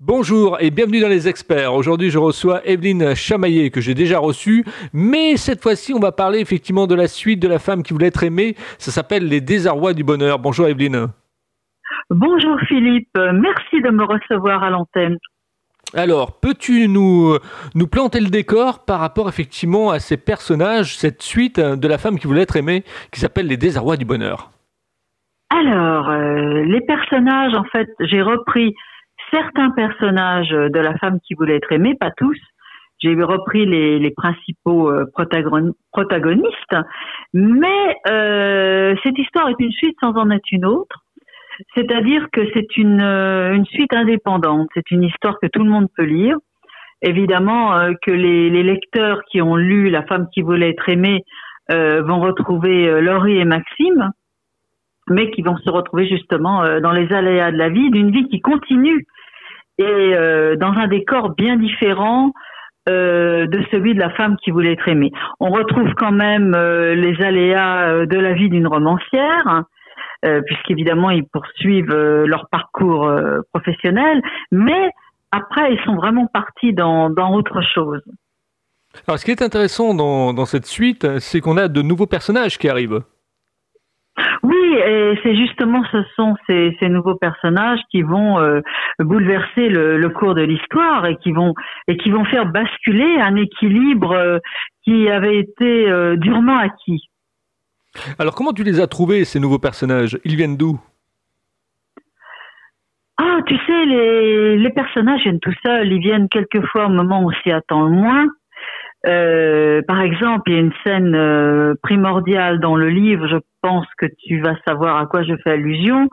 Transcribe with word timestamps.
Bonjour 0.00 0.58
et 0.60 0.70
bienvenue 0.70 1.00
dans 1.00 1.08
les 1.08 1.26
experts. 1.26 1.74
Aujourd'hui, 1.74 2.08
je 2.10 2.18
reçois 2.18 2.64
Evelyne 2.64 3.16
Chamaillet 3.16 3.70
que 3.70 3.80
j'ai 3.80 3.94
déjà 3.94 4.20
reçue, 4.20 4.64
mais 4.92 5.36
cette 5.36 5.60
fois-ci, 5.60 5.92
on 5.92 5.98
va 5.98 6.12
parler 6.12 6.38
effectivement 6.38 6.86
de 6.86 6.94
la 6.94 7.08
suite 7.08 7.42
de 7.42 7.48
la 7.48 7.58
femme 7.58 7.82
qui 7.82 7.92
voulait 7.92 8.06
être 8.06 8.22
aimée. 8.22 8.54
Ça 8.78 8.92
s'appelle 8.92 9.26
Les 9.26 9.40
désarrois 9.40 9.94
du 9.94 10.04
bonheur. 10.04 10.38
Bonjour 10.38 10.68
Evelyne. 10.68 11.08
Bonjour 12.10 12.60
Philippe, 12.68 13.10
merci 13.16 13.82
de 13.82 13.90
me 13.90 14.04
recevoir 14.04 14.62
à 14.62 14.70
l'antenne. 14.70 15.18
Alors, 15.94 16.38
peux-tu 16.38 16.86
nous, 16.86 17.36
nous 17.74 17.86
planter 17.88 18.20
le 18.20 18.30
décor 18.30 18.84
par 18.84 19.00
rapport 19.00 19.28
effectivement 19.28 19.90
à 19.90 19.98
ces 19.98 20.16
personnages, 20.16 20.96
cette 20.96 21.22
suite 21.22 21.58
de 21.58 21.88
la 21.88 21.98
femme 21.98 22.20
qui 22.20 22.28
voulait 22.28 22.42
être 22.42 22.56
aimée, 22.56 22.84
qui 23.10 23.18
s'appelle 23.18 23.48
Les 23.48 23.56
désarrois 23.56 23.96
du 23.96 24.04
bonheur? 24.04 24.52
Alors, 25.50 26.08
euh, 26.10 26.62
les 26.64 26.82
personnages, 26.82 27.54
en 27.54 27.64
fait, 27.64 27.88
j'ai 28.00 28.22
repris 28.22 28.74
certains 29.30 29.70
personnages 29.70 30.50
de 30.50 30.78
la 30.78 30.96
femme 30.98 31.18
qui 31.26 31.34
voulait 31.34 31.56
être 31.56 31.72
aimée, 31.72 31.94
pas 31.98 32.10
tous. 32.16 32.38
J'ai 33.00 33.14
repris 33.14 33.64
les, 33.64 34.10
principaux 34.10 34.90
euh, 34.90 35.04
protagonistes, 35.92 36.76
mais 37.32 37.96
euh, 38.10 38.94
cette 39.04 39.16
histoire 39.18 39.48
est 39.50 39.60
une 39.60 39.70
suite 39.70 39.96
sans 40.02 40.16
en 40.16 40.30
être 40.30 40.50
une 40.50 40.64
autre. 40.64 41.04
C'est-à-dire 41.74 42.26
que 42.32 42.40
c'est 42.54 42.76
une, 42.76 43.00
euh, 43.00 43.54
une 43.54 43.66
suite 43.66 43.94
indépendante. 43.94 44.68
C'est 44.74 44.90
une 44.90 45.04
histoire 45.04 45.38
que 45.40 45.46
tout 45.46 45.62
le 45.62 45.70
monde 45.70 45.86
peut 45.96 46.04
lire. 46.04 46.36
Évidemment 47.00 47.92
que 48.04 48.10
les, 48.10 48.50
lecteurs 48.64 49.20
qui 49.30 49.40
ont 49.40 49.54
lu 49.54 49.88
La 49.88 50.02
femme 50.02 50.26
qui 50.34 50.42
voulait 50.42 50.70
être 50.70 50.88
aimée 50.88 51.22
vont 51.70 52.18
retrouver 52.18 53.00
Laurie 53.00 53.38
et 53.38 53.44
Maxime, 53.44 54.10
mais 55.10 55.30
qui 55.30 55.42
vont 55.42 55.56
se 55.56 55.70
retrouver 55.70 56.06
justement 56.06 56.62
dans 56.80 56.92
les 56.92 57.12
aléas 57.12 57.52
de 57.52 57.56
la 57.56 57.68
vie, 57.68 57.90
d'une 57.90 58.10
vie 58.10 58.28
qui 58.28 58.40
continue 58.40 59.06
et 59.78 59.84
euh, 59.84 60.56
dans 60.56 60.72
un 60.72 60.88
décor 60.88 61.30
bien 61.30 61.56
différent 61.56 62.32
euh, 62.88 63.46
de 63.46 63.62
celui 63.70 63.94
de 63.94 64.00
la 64.00 64.10
femme 64.10 64.36
qui 64.42 64.50
voulait 64.50 64.72
être 64.72 64.88
aimée. 64.88 65.12
On 65.40 65.50
retrouve 65.50 65.92
quand 65.96 66.12
même 66.12 66.54
euh, 66.54 66.94
les 66.94 67.22
aléas 67.22 68.06
de 68.06 68.18
la 68.18 68.34
vie 68.34 68.48
d'une 68.48 68.66
romancière, 68.66 69.46
hein, 69.46 69.64
puisqu'évidemment 70.46 71.10
ils 71.10 71.26
poursuivent 71.26 71.94
leur 71.94 72.48
parcours 72.50 73.08
professionnel, 73.52 74.20
mais 74.50 74.90
après 75.30 75.74
ils 75.74 75.80
sont 75.84 75.94
vraiment 75.94 76.26
partis 76.26 76.72
dans, 76.72 77.08
dans 77.08 77.32
autre 77.34 77.60
chose. 77.62 78.02
Alors 79.06 79.18
ce 79.18 79.24
qui 79.24 79.30
est 79.30 79.42
intéressant 79.42 79.94
dans, 79.94 80.32
dans 80.32 80.44
cette 80.44 80.66
suite, 80.66 81.20
c'est 81.20 81.40
qu'on 81.40 81.56
a 81.56 81.68
de 81.68 81.82
nouveaux 81.82 82.06
personnages 82.06 82.58
qui 82.58 82.68
arrivent. 82.68 83.02
Oui, 84.42 84.74
et 84.76 85.18
c'est 85.22 85.36
justement 85.36 85.82
ce 85.90 86.02
sont 86.14 86.36
ces, 86.46 86.76
ces, 86.78 86.88
nouveaux 86.88 87.16
personnages 87.16 87.80
qui 87.90 88.02
vont 88.02 88.38
euh, 88.38 88.60
bouleverser 89.00 89.68
le, 89.68 89.98
le, 89.98 90.08
cours 90.10 90.34
de 90.34 90.42
l'histoire 90.42 91.06
et 91.06 91.16
qui 91.16 91.32
vont 91.32 91.54
et 91.88 91.96
qui 91.96 92.10
vont 92.10 92.24
faire 92.24 92.46
basculer 92.46 93.18
un 93.20 93.34
équilibre 93.36 94.12
euh, 94.12 94.38
qui 94.84 95.08
avait 95.08 95.38
été 95.38 95.90
euh, 95.90 96.16
durement 96.16 96.58
acquis. 96.58 97.08
Alors 98.18 98.34
comment 98.34 98.52
tu 98.52 98.62
les 98.62 98.80
as 98.80 98.86
trouvés 98.86 99.24
ces 99.24 99.40
nouveaux 99.40 99.58
personnages? 99.58 100.18
Ils 100.24 100.36
viennent 100.36 100.56
d'où? 100.56 100.78
Ah, 103.20 103.40
tu 103.46 103.56
sais, 103.66 103.84
les, 103.86 104.56
les 104.56 104.70
personnages 104.70 105.22
viennent 105.22 105.40
tout 105.40 105.54
seuls. 105.64 105.92
Ils 105.92 106.00
viennent 106.00 106.28
quelquefois 106.28 106.86
au 106.86 106.90
moment 106.90 107.22
où 107.22 107.30
on 107.30 107.42
s'y 107.42 107.50
attend 107.50 107.82
le 107.82 107.90
moins. 107.90 108.26
Euh, 109.06 109.80
par 109.86 110.00
exemple, 110.00 110.50
il 110.50 110.54
y 110.54 110.56
a 110.56 110.60
une 110.60 110.72
scène 110.84 111.14
euh, 111.14 111.74
primordiale 111.82 112.60
dans 112.60 112.76
le 112.76 112.90
livre, 112.90 113.28
je 113.28 113.36
pense 113.68 113.86
que 113.98 114.06
tu 114.26 114.40
vas 114.40 114.56
savoir 114.66 114.96
à 114.96 115.06
quoi 115.06 115.22
je 115.22 115.34
fais 115.44 115.52
allusion. 115.52 116.08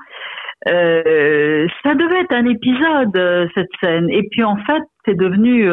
Euh, 0.67 1.67
ça 1.83 1.95
devait 1.95 2.21
être 2.21 2.33
un 2.33 2.45
épisode, 2.45 3.49
cette 3.55 3.69
scène. 3.81 4.09
Et 4.09 4.27
puis 4.29 4.43
en 4.43 4.57
fait, 4.57 4.83
c'est 5.05 5.17
devenu 5.17 5.69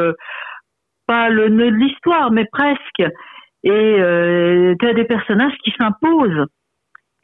pas 1.07 1.29
le 1.29 1.49
nœud 1.49 1.71
de 1.71 1.77
l'histoire, 1.77 2.31
mais 2.31 2.45
presque. 2.53 3.03
Et 3.65 3.97
tu 4.81 4.89
as 4.89 4.95
des 4.95 5.05
personnages 5.05 5.57
qui 5.65 5.73
s'imposent. 5.81 6.47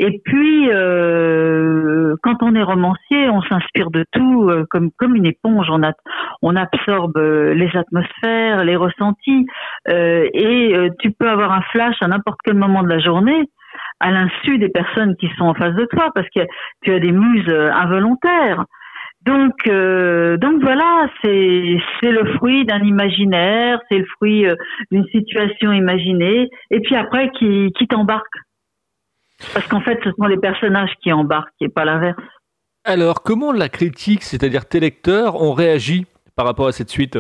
Et 0.01 0.21
puis, 0.25 0.71
euh, 0.71 2.15
quand 2.23 2.43
on 2.43 2.55
est 2.55 2.63
romancier, 2.63 3.29
on 3.31 3.43
s'inspire 3.43 3.91
de 3.91 4.05
tout 4.13 4.49
euh, 4.49 4.65
comme 4.71 4.91
comme 4.97 5.17
une 5.17 5.27
éponge. 5.27 5.67
On, 5.71 5.83
a, 5.83 5.93
on 6.41 6.55
absorbe 6.55 7.17
euh, 7.17 7.53
les 7.55 7.71
atmosphères, 7.77 8.65
les 8.65 8.77
ressentis, 8.77 9.47
et 9.89 10.89
tu 11.01 11.11
peux 11.11 11.29
avoir 11.29 11.53
un 11.53 11.63
flash 11.73 11.97
à 12.01 12.09
n'importe 12.09 12.39
quel 12.45 12.55
moment 12.55 12.83
de 12.83 12.89
la 12.89 13.01
journée, 13.01 13.43
à 14.01 14.11
l'insu 14.11 14.59
des 14.59 14.69
personnes 14.69 15.17
qui 15.17 15.29
sont 15.37 15.45
en 15.45 15.55
face 15.55 15.75
de 15.75 15.85
toi, 15.87 16.11
parce 16.15 16.29
que 16.35 16.41
tu 16.83 16.93
as 16.93 16.99
des 16.99 17.13
muses 17.13 17.49
involontaires. 17.49 18.65
Donc, 19.23 19.53
donc 19.67 20.63
voilà, 20.63 21.09
c'est 21.23 21.77
c'est 22.01 22.13
le 22.13 22.25
fruit 22.37 22.65
d'un 22.65 22.83
imaginaire, 22.83 23.81
c'est 23.91 23.99
le 23.99 24.07
fruit 24.17 24.47
d'une 24.91 25.05
situation 25.07 25.73
imaginée, 25.73 26.49
et 26.71 26.81
puis 26.81 26.97
après 26.97 27.31
qui 27.31 27.73
qui 27.77 27.87
t'embarque 27.89 28.37
parce 29.55 29.67
qu'en 29.69 29.81
fait, 29.81 29.99
ce 30.05 30.11
sont 30.11 30.27
les 30.27 30.37
personnages 30.37 30.91
qui 31.03 31.13
embarquent 31.13 31.55
et 31.61 31.69
pas 31.69 31.85
l'inverse. 31.85 32.21
Alors, 32.85 33.23
comment 33.23 33.53
la 33.53 33.69
critique, 33.69 34.23
c'est-à-dire 34.23 34.67
tes 34.67 34.81
lecteurs, 34.81 35.41
ont 35.41 35.53
réagi 35.53 36.07
par 36.37 36.47
rapport 36.47 36.67
à 36.67 36.73
cette 36.73 36.91
suite? 36.91 37.19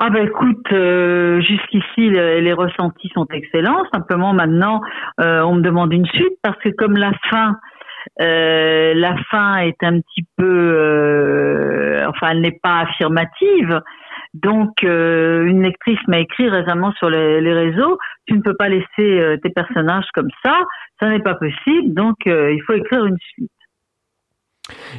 Ah 0.00 0.10
ben 0.10 0.26
écoute, 0.26 0.66
euh, 0.72 1.40
jusqu'ici 1.40 2.10
les, 2.10 2.52
ressentis 2.52 3.10
sont 3.14 3.26
excellents. 3.32 3.84
Simplement 3.92 4.32
maintenant, 4.32 4.80
euh, 5.20 5.42
on 5.42 5.56
me 5.56 5.62
demande 5.62 5.92
une 5.92 6.06
suite 6.06 6.38
parce 6.42 6.58
que 6.58 6.70
comme 6.70 6.96
la 6.96 7.12
fin, 7.30 7.56
euh, 8.20 8.94
la 8.94 9.16
fin 9.30 9.56
est 9.58 9.82
un 9.82 10.00
petit 10.00 10.24
peu, 10.36 12.02
enfin, 12.06 12.28
elle 12.30 12.40
n'est 12.40 12.58
pas 12.62 12.80
affirmative. 12.80 13.80
Donc, 14.34 14.82
euh, 14.82 15.44
une 15.44 15.62
lectrice 15.62 16.00
m'a 16.08 16.18
écrit 16.18 16.48
récemment 16.48 16.92
sur 16.98 17.08
les, 17.08 17.52
réseaux, 17.52 17.98
tu 18.26 18.34
ne 18.34 18.42
peux 18.42 18.56
pas 18.56 18.68
laisser 18.68 18.88
euh, 19.00 19.36
tes 19.36 19.50
personnages 19.50 20.08
comme 20.12 20.28
ça, 20.44 20.58
ça 20.98 21.08
n'est 21.08 21.22
pas 21.22 21.36
possible, 21.36 21.94
donc 21.94 22.16
euh, 22.26 22.52
il 22.52 22.60
faut 22.62 22.72
écrire 22.72 23.06
une 23.06 23.18
suite. 23.18 23.50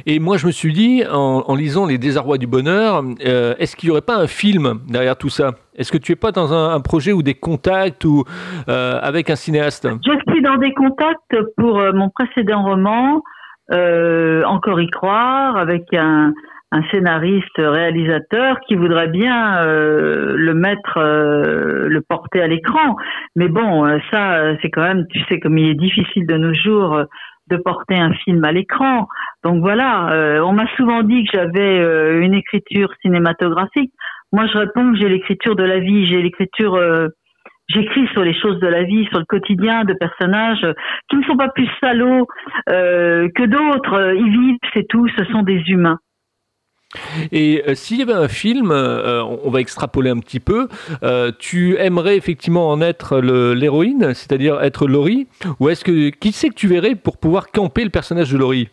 Et 0.06 0.18
moi, 0.18 0.36
je 0.36 0.46
me 0.46 0.52
suis 0.52 0.72
dit, 0.72 1.02
en, 1.10 1.54
lisant 1.54 1.86
Les 1.86 1.98
désarrois 1.98 2.38
du 2.38 2.46
bonheur, 2.46 3.02
est-ce 3.20 3.76
qu'il 3.76 3.88
n'y 3.88 3.90
aurait 3.92 4.00
pas 4.00 4.16
un 4.16 4.26
film 4.26 4.80
derrière 4.88 5.16
tout 5.16 5.28
ça? 5.28 5.52
Est-ce 5.76 5.92
que 5.92 5.98
tu 5.98 6.12
es 6.12 6.16
pas 6.16 6.32
dans 6.32 6.52
un, 6.52 6.80
projet 6.80 7.12
ou 7.12 7.22
des 7.22 7.34
contacts 7.34 8.04
ou 8.04 8.24
avec 8.68 9.30
un 9.30 9.36
cinéaste? 9.36 9.88
Je 10.04 10.32
suis 10.32 10.42
dans 10.42 10.56
des 10.56 10.72
contacts 10.72 11.36
pour 11.56 11.80
mon 11.94 12.10
précédent 12.10 12.62
roman, 12.62 13.22
Encore 13.70 14.80
y 14.80 14.88
croire, 14.90 15.56
avec 15.56 15.92
un, 15.94 16.32
scénariste 16.90 17.58
réalisateur 17.58 18.60
qui 18.66 18.74
voudrait 18.74 19.08
bien 19.08 19.62
euh, 19.62 20.34
le 20.36 20.54
mettre 20.54 20.98
euh, 20.98 21.88
le 21.88 22.00
porter 22.02 22.42
à 22.42 22.46
l'écran. 22.46 22.96
Mais 23.34 23.48
bon 23.48 23.86
euh, 23.86 23.98
ça 24.10 24.56
c'est 24.60 24.70
quand 24.70 24.82
même 24.82 25.06
tu 25.10 25.20
sais 25.28 25.40
comme 25.40 25.58
il 25.58 25.70
est 25.70 25.74
difficile 25.74 26.26
de 26.26 26.36
nos 26.36 26.54
jours 26.54 27.02
de 27.50 27.56
porter 27.56 27.96
un 27.96 28.12
film 28.12 28.44
à 28.44 28.52
l'écran 28.52 29.08
donc 29.44 29.60
voilà 29.60 30.40
on 30.44 30.52
m'a 30.52 30.66
souvent 30.76 31.02
dit 31.02 31.24
que 31.24 31.30
j'avais 31.34 31.78
une 32.24 32.34
écriture 32.34 32.88
cinématographique 33.02 33.92
moi 34.32 34.46
je 34.46 34.58
réponds 34.58 34.92
que 34.92 34.98
j'ai 34.98 35.08
l'écriture 35.08 35.56
de 35.56 35.64
la 35.64 35.78
vie 35.78 36.06
j'ai 36.06 36.22
l'écriture 36.22 36.78
J'écris 37.68 38.06
sur 38.12 38.22
les 38.22 38.38
choses 38.38 38.60
de 38.60 38.68
la 38.68 38.84
vie, 38.84 39.06
sur 39.06 39.18
le 39.18 39.24
quotidien 39.24 39.82
de 39.82 39.92
personnages 39.94 40.64
qui 41.10 41.16
ne 41.16 41.24
sont 41.24 41.36
pas 41.36 41.48
plus 41.48 41.68
salauds 41.80 42.28
que 42.68 43.46
d'autres. 43.46 44.14
Ils 44.14 44.30
vivent, 44.30 44.58
c'est 44.72 44.86
tout. 44.88 45.08
Ce 45.18 45.24
sont 45.24 45.42
des 45.42 45.60
humains. 45.66 45.98
Et 47.32 47.62
euh, 47.66 47.74
s'il 47.74 47.98
y 47.98 48.02
avait 48.02 48.12
un 48.12 48.28
film, 48.28 48.70
euh, 48.70 49.22
on 49.22 49.50
va 49.50 49.60
extrapoler 49.60 50.10
un 50.10 50.18
petit 50.18 50.40
peu, 50.40 50.68
euh, 51.02 51.32
tu 51.38 51.76
aimerais 51.78 52.16
effectivement 52.16 52.70
en 52.70 52.80
être 52.80 53.18
l'héroïne, 53.20 54.14
c'est-à-dire 54.14 54.60
être 54.62 54.86
Laurie, 54.86 55.26
ou 55.60 55.68
est-ce 55.68 55.84
que 55.84 56.10
qui 56.10 56.32
c'est 56.32 56.48
que 56.48 56.54
tu 56.54 56.68
verrais 56.68 56.94
pour 56.94 57.18
pouvoir 57.18 57.48
camper 57.48 57.84
le 57.84 57.90
personnage 57.90 58.32
de 58.32 58.38
Laurie? 58.38 58.70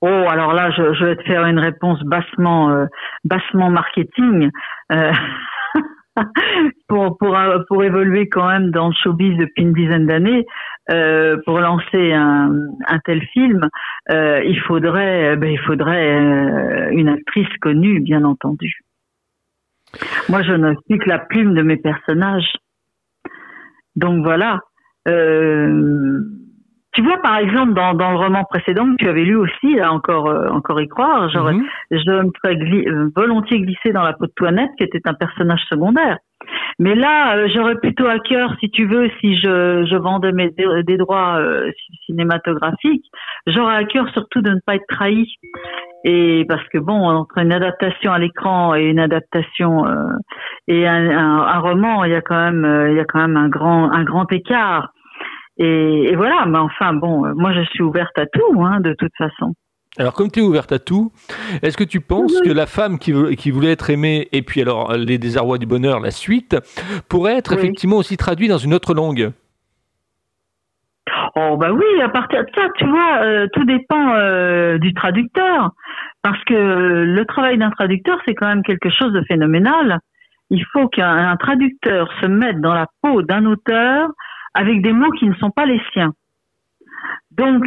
Oh, 0.00 0.24
alors 0.28 0.52
là, 0.52 0.70
je, 0.72 0.94
je, 0.94 1.04
vais 1.04 1.16
te 1.16 1.22
faire 1.22 1.46
une 1.46 1.60
réponse 1.60 2.02
bassement, 2.02 2.86
bassement 3.24 3.70
marketing. 3.70 4.50
pour, 6.88 7.16
pour, 7.18 7.38
pour 7.68 7.84
évoluer 7.84 8.28
quand 8.28 8.46
même 8.46 8.70
dans 8.70 8.88
le 8.88 8.94
showbiz 9.02 9.36
depuis 9.38 9.62
une 9.62 9.72
dizaine 9.72 10.06
d'années, 10.06 10.46
euh, 10.90 11.36
pour 11.44 11.60
lancer 11.60 12.12
un, 12.12 12.52
un 12.88 12.98
tel 13.04 13.22
film, 13.32 13.68
euh, 14.10 14.42
il 14.44 14.58
faudrait, 14.60 15.36
ben, 15.36 15.50
il 15.50 15.60
faudrait 15.60 16.16
euh, 16.16 16.90
une 16.90 17.08
actrice 17.08 17.48
connue, 17.60 18.00
bien 18.00 18.24
entendu. 18.24 18.80
Moi, 20.28 20.42
je 20.42 20.52
ne 20.52 20.74
suis 20.86 20.98
que 20.98 21.08
la 21.08 21.18
plume 21.18 21.54
de 21.54 21.62
mes 21.62 21.76
personnages. 21.76 22.52
Donc 23.96 24.24
voilà. 24.24 24.60
Euh, 25.08 26.20
tu 26.92 27.02
vois, 27.02 27.18
par 27.22 27.38
exemple, 27.38 27.72
dans, 27.72 27.94
dans 27.94 28.10
le 28.10 28.18
roman 28.18 28.44
précédent 28.44 28.84
que 28.92 28.96
tu 29.04 29.08
avais 29.08 29.24
lu 29.24 29.36
aussi, 29.36 29.74
là, 29.74 29.92
encore, 29.92 30.28
euh, 30.28 30.48
encore 30.48 30.80
y 30.80 30.88
croire, 30.88 31.30
genre, 31.30 31.50
mhm. 31.50 31.64
je 31.90 31.96
me 31.96 32.30
serais 32.42 33.10
volontiers 33.16 33.60
glissé 33.60 33.92
dans 33.92 34.02
la 34.02 34.12
peau 34.12 34.26
de 34.26 34.32
Toinette, 34.36 34.70
qui 34.78 34.84
était 34.84 35.00
un 35.06 35.14
personnage 35.14 35.62
secondaire. 35.70 36.18
Mais 36.78 36.94
là, 36.94 37.36
euh, 37.36 37.48
j'aurais 37.54 37.76
plutôt 37.76 38.06
à 38.06 38.18
cœur, 38.18 38.54
si 38.60 38.70
tu 38.70 38.86
veux, 38.86 39.10
si 39.20 39.36
je, 39.36 39.86
je 39.88 39.96
vendais 39.96 40.32
mes, 40.32 40.50
des 40.50 40.96
droits 40.96 41.38
euh, 41.38 41.70
cinématographiques, 42.06 43.06
j'aurais 43.46 43.76
à 43.76 43.84
cœur 43.84 44.08
surtout 44.12 44.42
de 44.42 44.50
ne 44.50 44.60
pas 44.66 44.76
être 44.76 44.86
trahi. 44.88 45.26
Et 46.04 46.44
parce 46.48 46.66
que 46.68 46.78
bon, 46.78 47.08
entre 47.08 47.38
une 47.38 47.52
adaptation 47.52 48.12
à 48.12 48.18
l'écran 48.18 48.74
et 48.74 48.84
une 48.84 48.98
adaptation 48.98 49.86
euh, 49.86 50.08
et 50.66 50.86
un, 50.86 51.10
un, 51.10 51.58
roman, 51.60 52.04
il 52.04 52.10
y 52.10 52.14
a 52.14 52.20
quand 52.20 52.50
même, 52.50 52.88
il 52.90 52.96
y 52.96 53.00
a 53.00 53.04
quand 53.04 53.20
même 53.20 53.36
un 53.36 53.48
grand, 53.48 53.90
un 53.92 54.02
grand 54.02 54.30
écart. 54.32 54.92
Et, 55.58 56.10
et 56.10 56.16
voilà. 56.16 56.44
Mais 56.46 56.58
enfin, 56.58 56.92
bon, 56.94 57.34
moi, 57.34 57.52
je 57.52 57.62
suis 57.70 57.82
ouverte 57.82 58.16
à 58.18 58.26
tout, 58.26 58.62
hein, 58.62 58.80
de 58.80 58.94
toute 58.98 59.12
façon. 59.16 59.54
Alors, 59.98 60.14
comme 60.14 60.30
tu 60.30 60.40
es 60.40 60.42
ouverte 60.42 60.72
à 60.72 60.78
tout, 60.78 61.12
est-ce 61.62 61.76
que 61.76 61.84
tu 61.84 62.00
penses 62.00 62.40
que 62.40 62.50
la 62.50 62.64
femme 62.66 62.98
qui, 62.98 63.12
qui, 63.36 63.50
voulait 63.50 63.72
être 63.72 63.90
aimée, 63.90 64.26
et 64.32 64.40
puis 64.40 64.62
alors 64.62 64.94
les 64.94 65.18
désarrois 65.18 65.58
du 65.58 65.66
bonheur, 65.66 66.00
la 66.00 66.10
suite, 66.10 66.56
pourrait 67.10 67.36
être 67.36 67.52
effectivement 67.52 67.96
aussi 67.96 68.16
traduite 68.16 68.48
dans 68.48 68.56
une 68.56 68.72
autre 68.72 68.94
langue? 68.94 69.32
Oh 71.36 71.56
bah 71.58 71.72
oui, 71.72 72.02
à 72.02 72.08
partir 72.08 72.42
de 72.42 72.50
ça, 72.54 72.68
tu 72.78 72.86
vois, 72.86 73.22
euh, 73.22 73.46
tout 73.52 73.64
dépend 73.64 74.14
euh, 74.14 74.78
du 74.78 74.94
traducteur, 74.94 75.70
parce 76.22 76.42
que 76.44 76.54
le 76.54 77.24
travail 77.26 77.58
d'un 77.58 77.70
traducteur, 77.70 78.18
c'est 78.26 78.34
quand 78.34 78.46
même 78.46 78.62
quelque 78.62 78.90
chose 78.90 79.12
de 79.12 79.22
phénoménal. 79.28 79.98
Il 80.48 80.64
faut 80.72 80.88
qu'un 80.88 81.36
traducteur 81.36 82.10
se 82.20 82.26
mette 82.26 82.60
dans 82.60 82.74
la 82.74 82.86
peau 83.02 83.22
d'un 83.22 83.44
auteur 83.44 84.10
avec 84.54 84.82
des 84.82 84.92
mots 84.92 85.10
qui 85.12 85.26
ne 85.26 85.34
sont 85.34 85.50
pas 85.50 85.66
les 85.66 85.80
siens. 85.92 86.12
Donc 87.36 87.64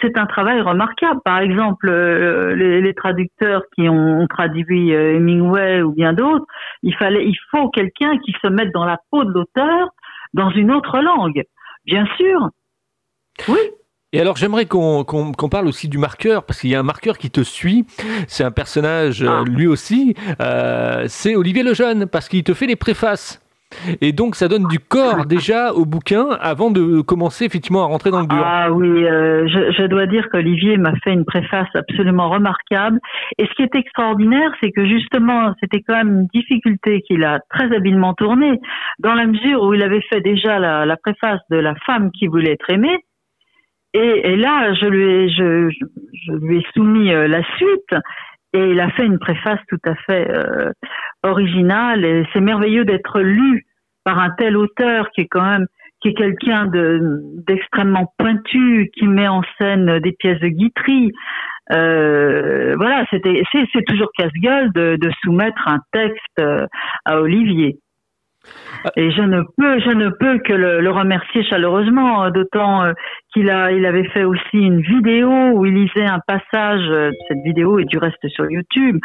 c'est 0.00 0.16
un 0.16 0.26
travail 0.26 0.60
remarquable. 0.60 1.20
Par 1.24 1.38
exemple, 1.40 1.88
euh, 1.88 2.54
les, 2.54 2.94
traducteurs 2.94 3.62
qui 3.74 3.88
ont, 3.88 4.26
traduit 4.26 4.94
euh, 4.94 5.16
Hemingway 5.16 5.82
ou 5.82 5.92
bien 5.92 6.14
d'autres, 6.14 6.46
il 6.82 6.94
fallait, 6.94 7.26
il 7.26 7.36
faut 7.50 7.68
quelqu'un 7.68 8.16
qui 8.24 8.32
se 8.40 8.48
mette 8.48 8.72
dans 8.72 8.86
la 8.86 8.98
peau 9.10 9.24
de 9.24 9.32
l'auteur 9.32 9.90
dans 10.32 10.50
une 10.50 10.72
autre 10.72 10.98
langue. 10.98 11.44
Bien 11.84 12.06
sûr. 12.16 12.48
Oui. 13.48 13.58
Et 14.12 14.20
alors 14.20 14.36
j'aimerais 14.36 14.64
qu'on 14.64 15.04
parle 15.04 15.66
aussi 15.66 15.88
du 15.88 15.98
marqueur, 15.98 16.44
parce 16.44 16.60
qu'il 16.60 16.70
y 16.70 16.74
a 16.74 16.80
un 16.80 16.84
marqueur 16.84 17.18
qui 17.18 17.30
te 17.30 17.42
suit, 17.42 17.84
c'est 18.28 18.44
un 18.44 18.50
personnage 18.50 19.22
euh, 19.22 19.28
ah. 19.28 19.44
lui 19.46 19.66
aussi, 19.66 20.14
c'est 21.08 21.36
Olivier 21.36 21.64
Lejeune, 21.64 22.06
parce 22.06 22.28
qu'il 22.28 22.44
te 22.44 22.54
fait 22.54 22.66
les 22.66 22.76
préfaces. 22.76 23.45
Et 24.00 24.12
donc, 24.12 24.36
ça 24.36 24.48
donne 24.48 24.66
du 24.68 24.78
corps 24.78 25.26
déjà 25.26 25.72
au 25.72 25.84
bouquin 25.84 26.28
avant 26.40 26.70
de 26.70 27.00
commencer 27.00 27.44
effectivement 27.44 27.82
à 27.82 27.86
rentrer 27.86 28.10
dans 28.10 28.20
le 28.20 28.26
dur. 28.26 28.42
Ah 28.44 28.70
oui, 28.70 29.04
euh, 29.04 29.46
je, 29.48 29.86
dois 29.86 30.06
dire 30.06 30.28
qu'Olivier 30.30 30.76
m'a 30.76 30.94
fait 31.02 31.12
une 31.12 31.24
préface 31.24 31.68
absolument 31.74 32.30
remarquable. 32.30 33.00
Et 33.38 33.46
ce 33.46 33.54
qui 33.54 33.62
est 33.62 33.74
extraordinaire, 33.74 34.52
c'est 34.60 34.70
que 34.70 34.86
justement, 34.86 35.52
c'était 35.60 35.82
quand 35.82 35.96
même 35.96 36.20
une 36.20 36.26
difficulté 36.32 37.02
qu'il 37.02 37.24
a 37.24 37.40
très 37.50 37.74
habilement 37.74 38.14
tournée, 38.14 38.60
dans 39.00 39.14
la 39.14 39.26
mesure 39.26 39.62
où 39.62 39.74
il 39.74 39.82
avait 39.82 40.02
fait 40.02 40.20
déjà 40.20 40.58
la, 40.58 40.96
préface 40.96 41.40
de 41.50 41.56
la 41.56 41.74
femme 41.86 42.10
qui 42.12 42.28
voulait 42.28 42.52
être 42.52 42.70
aimée. 42.70 42.98
Et, 43.94 44.36
là, 44.36 44.74
je 44.74 44.86
lui 44.86 45.04
ai, 45.04 45.28
je, 45.30 45.70
je 46.26 46.32
lui 46.32 46.58
ai 46.58 46.66
soumis 46.74 47.12
euh, 47.12 47.26
la 47.28 47.42
suite. 47.56 47.94
Et 48.52 48.70
il 48.70 48.80
a 48.80 48.90
fait 48.90 49.04
une 49.04 49.18
préface 49.18 49.60
tout 49.68 49.80
à 49.84 49.94
fait 49.94 50.30
euh, 50.30 50.70
originale. 51.26 52.04
Et 52.04 52.26
c'est 52.32 52.40
merveilleux 52.40 52.84
d'être 52.84 53.20
lu 53.20 53.66
par 54.04 54.18
un 54.18 54.30
tel 54.30 54.56
auteur 54.56 55.10
qui 55.10 55.22
est 55.22 55.28
quand 55.28 55.44
même 55.44 55.66
qui 56.00 56.08
est 56.08 56.14
quelqu'un 56.14 56.66
de 56.66 57.00
d'extrêmement 57.46 58.12
pointu, 58.18 58.90
qui 58.96 59.06
met 59.06 59.28
en 59.28 59.42
scène 59.58 59.98
des 60.00 60.12
pièces 60.12 60.40
de 60.40 60.48
Guitry. 60.48 61.12
Euh, 61.72 62.74
voilà, 62.76 63.04
c'était 63.10 63.42
c'est 63.50 63.84
toujours 63.86 64.10
casse-gueule 64.16 64.72
de, 64.72 64.96
de, 65.00 65.10
soumettre 65.22 65.66
un 65.66 65.80
texte 65.92 66.38
euh, 66.38 66.66
à 67.04 67.20
Olivier. 67.20 67.78
Et 68.96 69.10
je 69.10 69.22
ne 69.22 69.42
peux, 69.56 69.80
je 69.80 69.90
ne 69.90 70.10
peux 70.10 70.38
que 70.38 70.52
le, 70.52 70.90
remercier 70.90 71.42
chaleureusement, 71.44 72.24
euh, 72.24 72.30
d'autant 72.30 72.84
euh, 72.84 72.92
qu'il 73.32 73.50
a, 73.50 73.72
il 73.72 73.84
avait 73.84 74.08
fait 74.08 74.24
aussi 74.24 74.58
une 74.58 74.80
vidéo 74.80 75.30
où 75.54 75.66
il 75.66 75.74
lisait 75.74 76.06
un 76.06 76.20
passage. 76.26 76.88
Euh, 76.88 77.10
cette 77.28 77.42
vidéo 77.44 77.78
est 77.78 77.84
du 77.84 77.98
reste 77.98 78.28
sur 78.28 78.48
YouTube, 78.50 78.98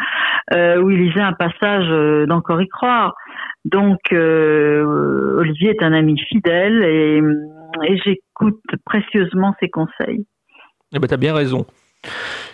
où 0.52 0.90
il 0.90 0.98
lisait 0.98 1.20
un 1.20 1.32
passage 1.32 1.88
d'Encore 2.26 2.62
y 2.62 2.68
croire. 2.68 3.14
Donc, 3.64 3.98
Olivier 4.12 5.70
est 5.70 5.82
un 5.82 5.92
ami 5.92 6.18
fidèle 6.18 6.82
et, 6.84 7.20
et 7.84 7.96
j'écoute 7.98 8.60
précieusement 8.84 9.54
ses 9.60 9.68
conseils. 9.68 10.26
Eh 10.94 10.98
ben, 10.98 11.08
as 11.10 11.16
bien 11.16 11.34
raison. 11.34 11.64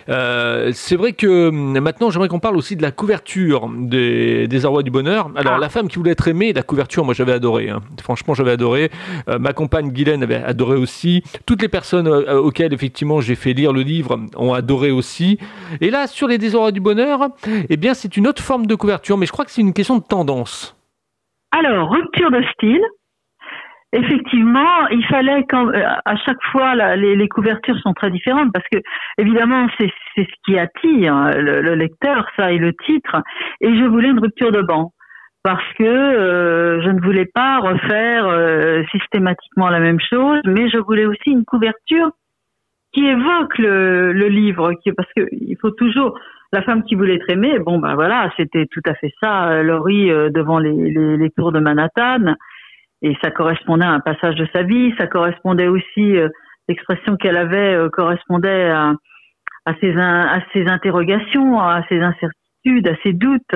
Euh, 0.09 0.71
c'est 0.73 0.95
vrai 0.95 1.13
que 1.13 1.49
hum, 1.49 1.79
maintenant, 1.79 2.09
j'aimerais 2.09 2.27
qu'on 2.27 2.39
parle 2.39 2.57
aussi 2.57 2.75
de 2.75 2.81
la 2.81 2.91
couverture 2.91 3.69
des, 3.69 4.47
des 4.47 4.65
Arrois 4.65 4.83
du 4.83 4.91
Bonheur. 4.91 5.29
Alors, 5.35 5.53
ah. 5.57 5.59
la 5.59 5.69
femme 5.69 5.87
qui 5.87 5.97
voulait 5.97 6.11
être 6.11 6.27
aimée, 6.27 6.53
la 6.53 6.63
couverture, 6.63 7.05
moi 7.05 7.13
j'avais 7.13 7.33
adoré. 7.33 7.69
Hein. 7.69 7.81
Franchement, 8.01 8.33
j'avais 8.33 8.51
adoré. 8.51 8.89
Euh, 9.27 9.39
ma 9.39 9.53
compagne 9.53 9.91
Guylaine 9.91 10.23
avait 10.23 10.35
adoré 10.43 10.77
aussi. 10.77 11.23
Toutes 11.45 11.61
les 11.61 11.69
personnes 11.69 12.07
euh, 12.07 12.39
auxquelles, 12.39 12.73
effectivement, 12.73 13.21
j'ai 13.21 13.35
fait 13.35 13.53
lire 13.53 13.73
le 13.73 13.81
livre 13.81 14.19
ont 14.35 14.53
adoré 14.53 14.91
aussi. 14.91 15.37
Et 15.81 15.89
là, 15.89 16.07
sur 16.07 16.27
les 16.27 16.37
Des 16.37 16.49
du 16.73 16.79
Bonheur, 16.79 17.29
eh 17.69 17.77
bien, 17.77 17.93
c'est 17.93 18.17
une 18.17 18.27
autre 18.27 18.41
forme 18.41 18.65
de 18.65 18.75
couverture, 18.75 19.17
mais 19.17 19.25
je 19.25 19.31
crois 19.31 19.45
que 19.45 19.51
c'est 19.51 19.61
une 19.61 19.73
question 19.73 19.97
de 19.97 20.03
tendance. 20.03 20.75
Alors, 21.51 21.91
rupture 21.91 22.31
de 22.31 22.41
style, 22.53 22.81
Effectivement, 23.91 24.87
il 24.91 25.03
fallait 25.05 25.45
quand 25.49 25.67
euh, 25.67 25.81
à 26.05 26.15
chaque 26.17 26.41
fois 26.51 26.75
les, 26.95 27.15
les, 27.15 27.27
couvertures 27.27 27.77
sont 27.79 27.93
très 27.93 28.11
différentes 28.11 28.53
parce 28.53 28.65
que 28.71 28.77
évidemment 29.17 29.67
c'est 29.79 29.91
ce 30.15 30.23
qui 30.45 30.59
attire 30.59 31.15
hein, 31.15 31.31
le, 31.31 31.73
lecteur, 31.73 32.27
ça 32.37 32.51
et 32.51 32.59
le 32.59 32.73
titre. 32.85 33.23
Et 33.61 33.75
je 33.75 33.85
voulais 33.85 34.09
une 34.09 34.19
rupture 34.19 34.51
de 34.51 34.61
banc 34.61 34.93
parce 35.41 35.65
que 35.73 35.83
euh, 35.83 36.83
je 36.83 36.89
ne 36.89 37.01
voulais 37.01 37.25
pas 37.25 37.57
refaire 37.59 38.27
euh, 38.27 38.83
systématiquement 38.91 39.69
la 39.69 39.79
même 39.79 39.99
chose, 39.99 40.41
mais 40.45 40.69
je 40.69 40.77
voulais 40.77 41.05
aussi 41.07 41.31
une 41.31 41.45
couverture 41.45 42.11
qui 42.93 43.07
évoque 43.07 43.57
le, 43.57 44.13
le 44.13 44.27
livre, 44.27 44.73
qui, 44.83 44.91
parce 44.91 45.09
que 45.15 45.23
il 45.31 45.57
faut 45.59 45.71
toujours 45.71 46.19
la 46.53 46.61
femme 46.61 46.83
qui 46.83 46.93
voulait 46.93 47.15
être 47.15 47.29
aimée. 47.29 47.57
Bon 47.57 47.79
ben 47.79 47.95
voilà, 47.95 48.31
c'était 48.37 48.67
tout 48.67 48.81
à 48.85 48.93
fait 48.93 49.13
ça, 49.19 49.63
Laurie 49.63 50.09
devant 50.09 50.59
les, 50.59 50.91
les, 50.91 51.17
les 51.17 51.29
tours 51.31 51.51
de 51.51 51.59
Manhattan 51.59 52.35
et 53.01 53.15
ça 53.23 53.31
correspondait 53.31 53.85
à 53.85 53.91
un 53.91 53.99
passage 53.99 54.35
de 54.35 54.47
sa 54.53 54.63
vie, 54.63 54.93
ça 54.97 55.07
correspondait 55.07 55.67
aussi, 55.67 56.17
euh, 56.17 56.29
l'expression 56.69 57.17
qu'elle 57.17 57.37
avait 57.37 57.75
euh, 57.75 57.89
correspondait 57.89 58.69
à, 58.69 58.93
à, 59.65 59.73
ses, 59.81 59.97
à 59.97 60.39
ses 60.53 60.67
interrogations, 60.67 61.59
à 61.59 61.83
ses 61.89 61.99
incertitudes, 61.99 62.87
à 62.87 62.95
ses 63.03 63.13
doutes. 63.13 63.55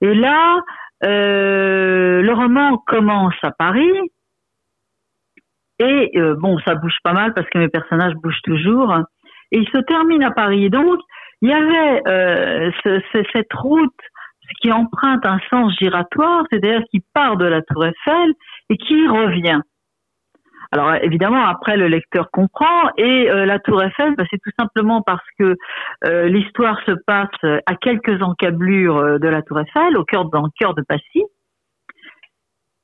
Et 0.00 0.14
là, 0.14 0.60
euh, 1.04 2.22
le 2.22 2.32
roman 2.32 2.78
commence 2.86 3.34
à 3.42 3.50
Paris, 3.50 3.92
et 5.80 6.12
euh, 6.16 6.36
bon, 6.38 6.58
ça 6.60 6.76
bouge 6.76 6.96
pas 7.02 7.12
mal 7.12 7.34
parce 7.34 7.48
que 7.50 7.58
mes 7.58 7.68
personnages 7.68 8.14
bougent 8.14 8.42
toujours, 8.44 8.94
et 9.50 9.58
il 9.58 9.68
se 9.68 9.78
termine 9.78 10.22
à 10.22 10.30
Paris. 10.30 10.70
Donc, 10.70 11.00
il 11.42 11.50
y 11.50 11.52
avait 11.52 12.00
ce, 12.82 13.22
cette 13.32 13.52
route 13.52 13.92
qui 14.60 14.72
emprunte 14.72 15.26
un 15.26 15.38
sens 15.50 15.74
giratoire, 15.76 16.44
c'est-à-dire 16.48 16.82
qui 16.90 17.02
part 17.12 17.36
de 17.36 17.44
la 17.44 17.60
Tour 17.62 17.84
Eiffel 17.84 18.34
et 18.70 18.76
qui 18.76 19.06
revient. 19.08 19.60
Alors 20.74 20.92
évidemment, 21.02 21.44
après 21.44 21.76
le 21.76 21.86
lecteur 21.86 22.30
comprend 22.32 22.90
et 22.96 23.30
euh, 23.30 23.46
la 23.46 23.60
Tour 23.60 23.80
Eiffel, 23.80 24.16
bah, 24.16 24.24
c'est 24.28 24.40
tout 24.42 24.50
simplement 24.58 25.02
parce 25.02 25.24
que 25.38 25.54
euh, 26.04 26.26
l'histoire 26.26 26.80
se 26.84 26.90
passe 27.06 27.60
à 27.66 27.76
quelques 27.76 28.20
encablures 28.22 28.96
euh, 28.96 29.18
de 29.18 29.28
la 29.28 29.42
Tour 29.42 29.60
Eiffel, 29.60 29.96
au 29.96 30.04
cœur 30.04 30.24
dans 30.24 30.42
le 30.42 30.50
cœur 30.58 30.74
de 30.74 30.82
Passy. 30.82 31.22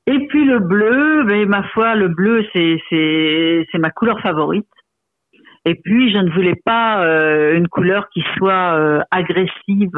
Et 0.06 0.26
puis 0.28 0.44
le 0.44 0.60
bleu, 0.60 1.24
mais 1.24 1.46
ma 1.46 1.64
foi, 1.64 1.96
le 1.96 2.06
bleu 2.06 2.46
c'est 2.52 3.78
ma 3.78 3.90
couleur 3.90 4.20
favorite. 4.20 4.68
Et 5.64 5.74
puis 5.74 6.12
je 6.12 6.18
ne 6.18 6.30
voulais 6.30 6.60
pas 6.64 7.04
une 7.52 7.68
couleur 7.68 8.08
qui 8.10 8.24
soit 8.36 9.04
agressive 9.10 9.90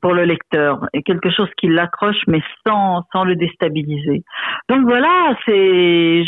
pour 0.00 0.14
le 0.14 0.24
lecteur 0.24 0.86
et 0.92 1.02
quelque 1.02 1.30
chose 1.30 1.48
qui 1.56 1.68
l'accroche 1.68 2.22
mais 2.26 2.42
sans 2.66 3.02
sans 3.12 3.24
le 3.24 3.36
déstabiliser. 3.36 4.22
Donc 4.68 4.82
voilà, 4.86 5.36
c'est 5.46 6.24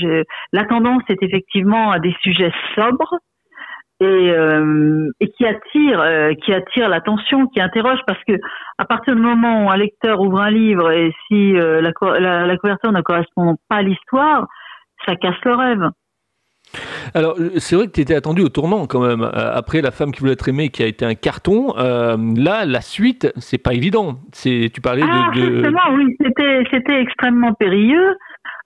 la 0.53 0.65
tendance 0.65 1.03
est 1.09 1.23
effectivement 1.23 1.91
à 1.91 1.99
des 1.99 2.15
sujets 2.23 2.53
sobres 2.75 3.19
et, 4.01 4.05
euh, 4.05 5.11
et 5.21 5.31
qui 5.31 5.47
attire 5.47 6.01
euh, 6.01 6.33
qui 6.45 6.53
attire 6.53 6.89
l'attention, 6.89 7.47
qui 7.47 7.61
interroge 7.61 8.01
parce 8.07 8.23
que 8.29 8.35
à 8.79 8.85
partir 8.85 9.15
du 9.15 9.23
moment 9.23 9.67
où 9.67 9.71
un 9.71 9.77
lecteur 9.77 10.21
ouvre 10.21 10.41
un 10.41 10.51
livre 10.51 10.91
et 10.91 11.13
si 11.27 11.57
euh, 11.57 11.81
la, 11.81 11.93
la, 12.21 12.47
la 12.47 12.57
couverture 12.59 12.93
ne 12.93 13.01
correspond 13.01 13.57
pas 13.69 13.77
à 13.77 13.83
l'histoire, 13.83 14.47
ça 15.07 15.17
casse 15.17 15.41
le 15.45 15.55
rêve. 15.55 15.91
Alors, 17.15 17.37
c'est 17.57 17.77
vrai 17.77 17.87
que 17.87 17.93
tu 17.93 18.01
étais 18.01 18.15
attendu 18.15 18.43
au 18.43 18.49
tournant 18.49 18.87
quand 18.87 19.07
même. 19.07 19.23
Euh, 19.23 19.55
après 19.55 19.81
La 19.81 19.91
femme 19.91 20.13
qui 20.13 20.21
voulait 20.21 20.33
être 20.33 20.49
aimée, 20.49 20.69
qui 20.69 20.83
a 20.83 20.87
été 20.87 21.05
un 21.05 21.15
carton, 21.15 21.77
euh, 21.79 22.17
là, 22.37 22.65
la 22.65 22.81
suite, 22.81 23.33
c'est 23.37 23.63
pas 23.63 23.75
évident. 23.75 24.19
C'est, 24.33 24.71
tu 24.73 24.81
parlais 24.81 25.03
ah, 25.05 25.31
de, 25.35 25.41
Justement, 25.41 25.95
oui, 25.95 26.15
c'était, 26.21 26.65
c'était 26.71 27.01
extrêmement 27.01 27.55
périlleux. 27.55 28.17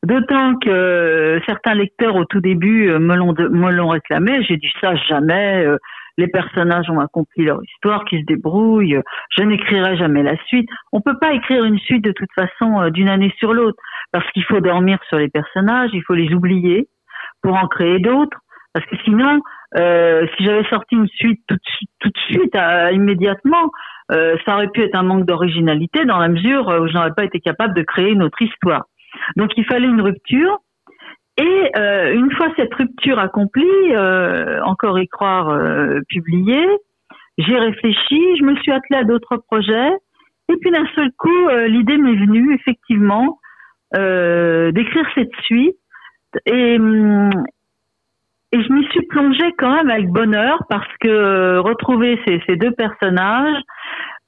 D'autant 0.02 0.54
que 0.57 1.40
certains 1.47 1.75
lecteurs 1.75 2.16
au 2.16 2.25
tout 2.25 2.40
début 2.40 2.88
me 2.99 3.14
l'ont, 3.16 3.35
me 3.35 3.71
l'ont 3.71 3.88
réclamé. 3.88 4.42
J'ai 4.45 4.57
dit 4.57 4.73
ça 4.80 4.95
jamais. 4.97 5.64
Euh, 5.64 5.76
les 6.21 6.28
personnages 6.28 6.88
ont 6.90 7.00
accompli 7.00 7.45
leur 7.45 7.61
histoire, 7.64 8.04
qu'ils 8.04 8.21
se 8.21 8.26
débrouillent. 8.26 9.00
Je 9.37 9.42
n'écrirai 9.42 9.97
jamais 9.97 10.23
la 10.23 10.37
suite. 10.47 10.69
On 10.92 11.00
peut 11.00 11.19
pas 11.21 11.33
écrire 11.33 11.64
une 11.64 11.78
suite 11.78 12.04
de 12.04 12.12
toute 12.12 12.28
façon 12.35 12.80
euh, 12.80 12.90
d'une 12.90 13.09
année 13.09 13.33
sur 13.38 13.52
l'autre 13.54 13.78
parce 14.12 14.28
qu'il 14.33 14.45
faut 14.45 14.61
dormir 14.61 14.99
sur 15.09 15.19
les 15.19 15.28
personnages, 15.28 15.90
il 15.92 16.02
faut 16.02 16.14
les 16.14 16.33
oublier 16.35 16.88
pour 17.42 17.54
en 17.54 17.66
créer 17.68 17.99
d'autres. 17.99 18.38
Parce 18.73 18.87
que 18.87 18.97
sinon, 19.04 19.40
euh, 19.78 20.26
si 20.37 20.44
j'avais 20.44 20.68
sorti 20.68 20.94
une 20.94 21.09
suite 21.09 21.40
tout, 21.49 21.56
tout 22.00 22.09
de 22.09 22.18
suite, 22.28 22.56
immédiatement, 22.92 23.70
euh, 24.12 24.37
ça 24.44 24.54
aurait 24.54 24.68
pu 24.68 24.82
être 24.82 24.94
un 24.94 25.02
manque 25.02 25.26
d'originalité 25.26 26.04
dans 26.04 26.18
la 26.18 26.28
mesure 26.28 26.66
où 26.66 26.88
je 26.88 26.92
n'aurais 26.92 27.14
pas 27.16 27.25
été 27.25 27.40
capable 27.40 27.75
de 27.75 27.82
créer 27.82 28.11
une 28.11 28.23
autre 28.23 28.40
histoire. 28.42 28.85
Donc 29.37 29.50
il 29.56 29.64
fallait 29.64 29.88
une 29.88 30.00
rupture. 30.00 30.59
Et 31.37 31.70
euh, 31.76 32.12
une 32.12 32.30
fois 32.32 32.49
cette 32.56 32.75
rupture 32.75 33.18
accomplie, 33.18 33.94
euh, 33.94 34.61
encore 34.64 34.99
y 34.99 35.09
croire 35.09 35.49
euh, 35.49 36.00
publié, 36.09 36.66
j'ai 37.38 37.56
réfléchi, 37.56 38.37
je 38.38 38.44
me 38.44 38.56
suis 38.56 38.73
attelée 38.73 39.00
à 39.00 39.04
d'autres 39.04 39.37
projets, 39.37 39.92
et 40.52 40.56
puis 40.61 40.70
d'un 40.70 40.87
seul 40.94 41.11
coup, 41.16 41.49
euh, 41.49 41.68
l'idée 41.68 41.97
m'est 41.97 42.16
venue 42.16 42.54
effectivement 42.54 43.38
d'écrire 43.92 45.04
cette 45.16 45.35
suite. 45.42 45.76
Et, 46.47 46.79
hum, 46.79 47.31
et 48.53 48.63
je 48.63 48.73
m'y 48.73 48.85
suis 48.87 49.07
plongée 49.07 49.53
quand 49.59 49.75
même 49.77 49.91
avec 49.91 50.09
bonheur 50.09 50.65
parce 50.69 50.89
que 51.01 51.59
retrouver 51.59 52.21
ces, 52.27 52.57
deux 52.57 52.73
personnages, 52.73 53.63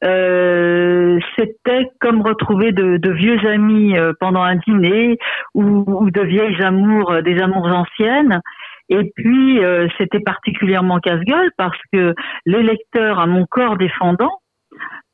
euh, 0.05 1.19
c'était 1.37 1.89
comme 2.01 2.23
retrouver 2.23 2.71
de, 2.73 3.11
vieux 3.11 3.39
amis 3.49 3.97
euh, 3.99 4.13
pendant 4.21 4.43
un 4.43 4.57
dîner 4.57 5.19
ou, 5.55 6.09
de 6.11 6.21
vieilles 6.21 6.63
amours, 6.63 7.11
euh, 7.11 7.23
des 7.23 7.41
amours 7.41 7.67
anciennes. 7.67 8.41
Et 8.89 9.11
puis, 9.17 9.65
euh, 9.65 9.89
c'était 9.99 10.21
particulièrement 10.21 11.01
casse-gueule 11.01 11.51
parce 11.57 11.79
que 11.93 12.15
les 12.47 12.63
lecteurs 12.63 13.19
à 13.19 13.27
mon 13.27 13.45
corps 13.47 13.77
défendant, 13.77 14.39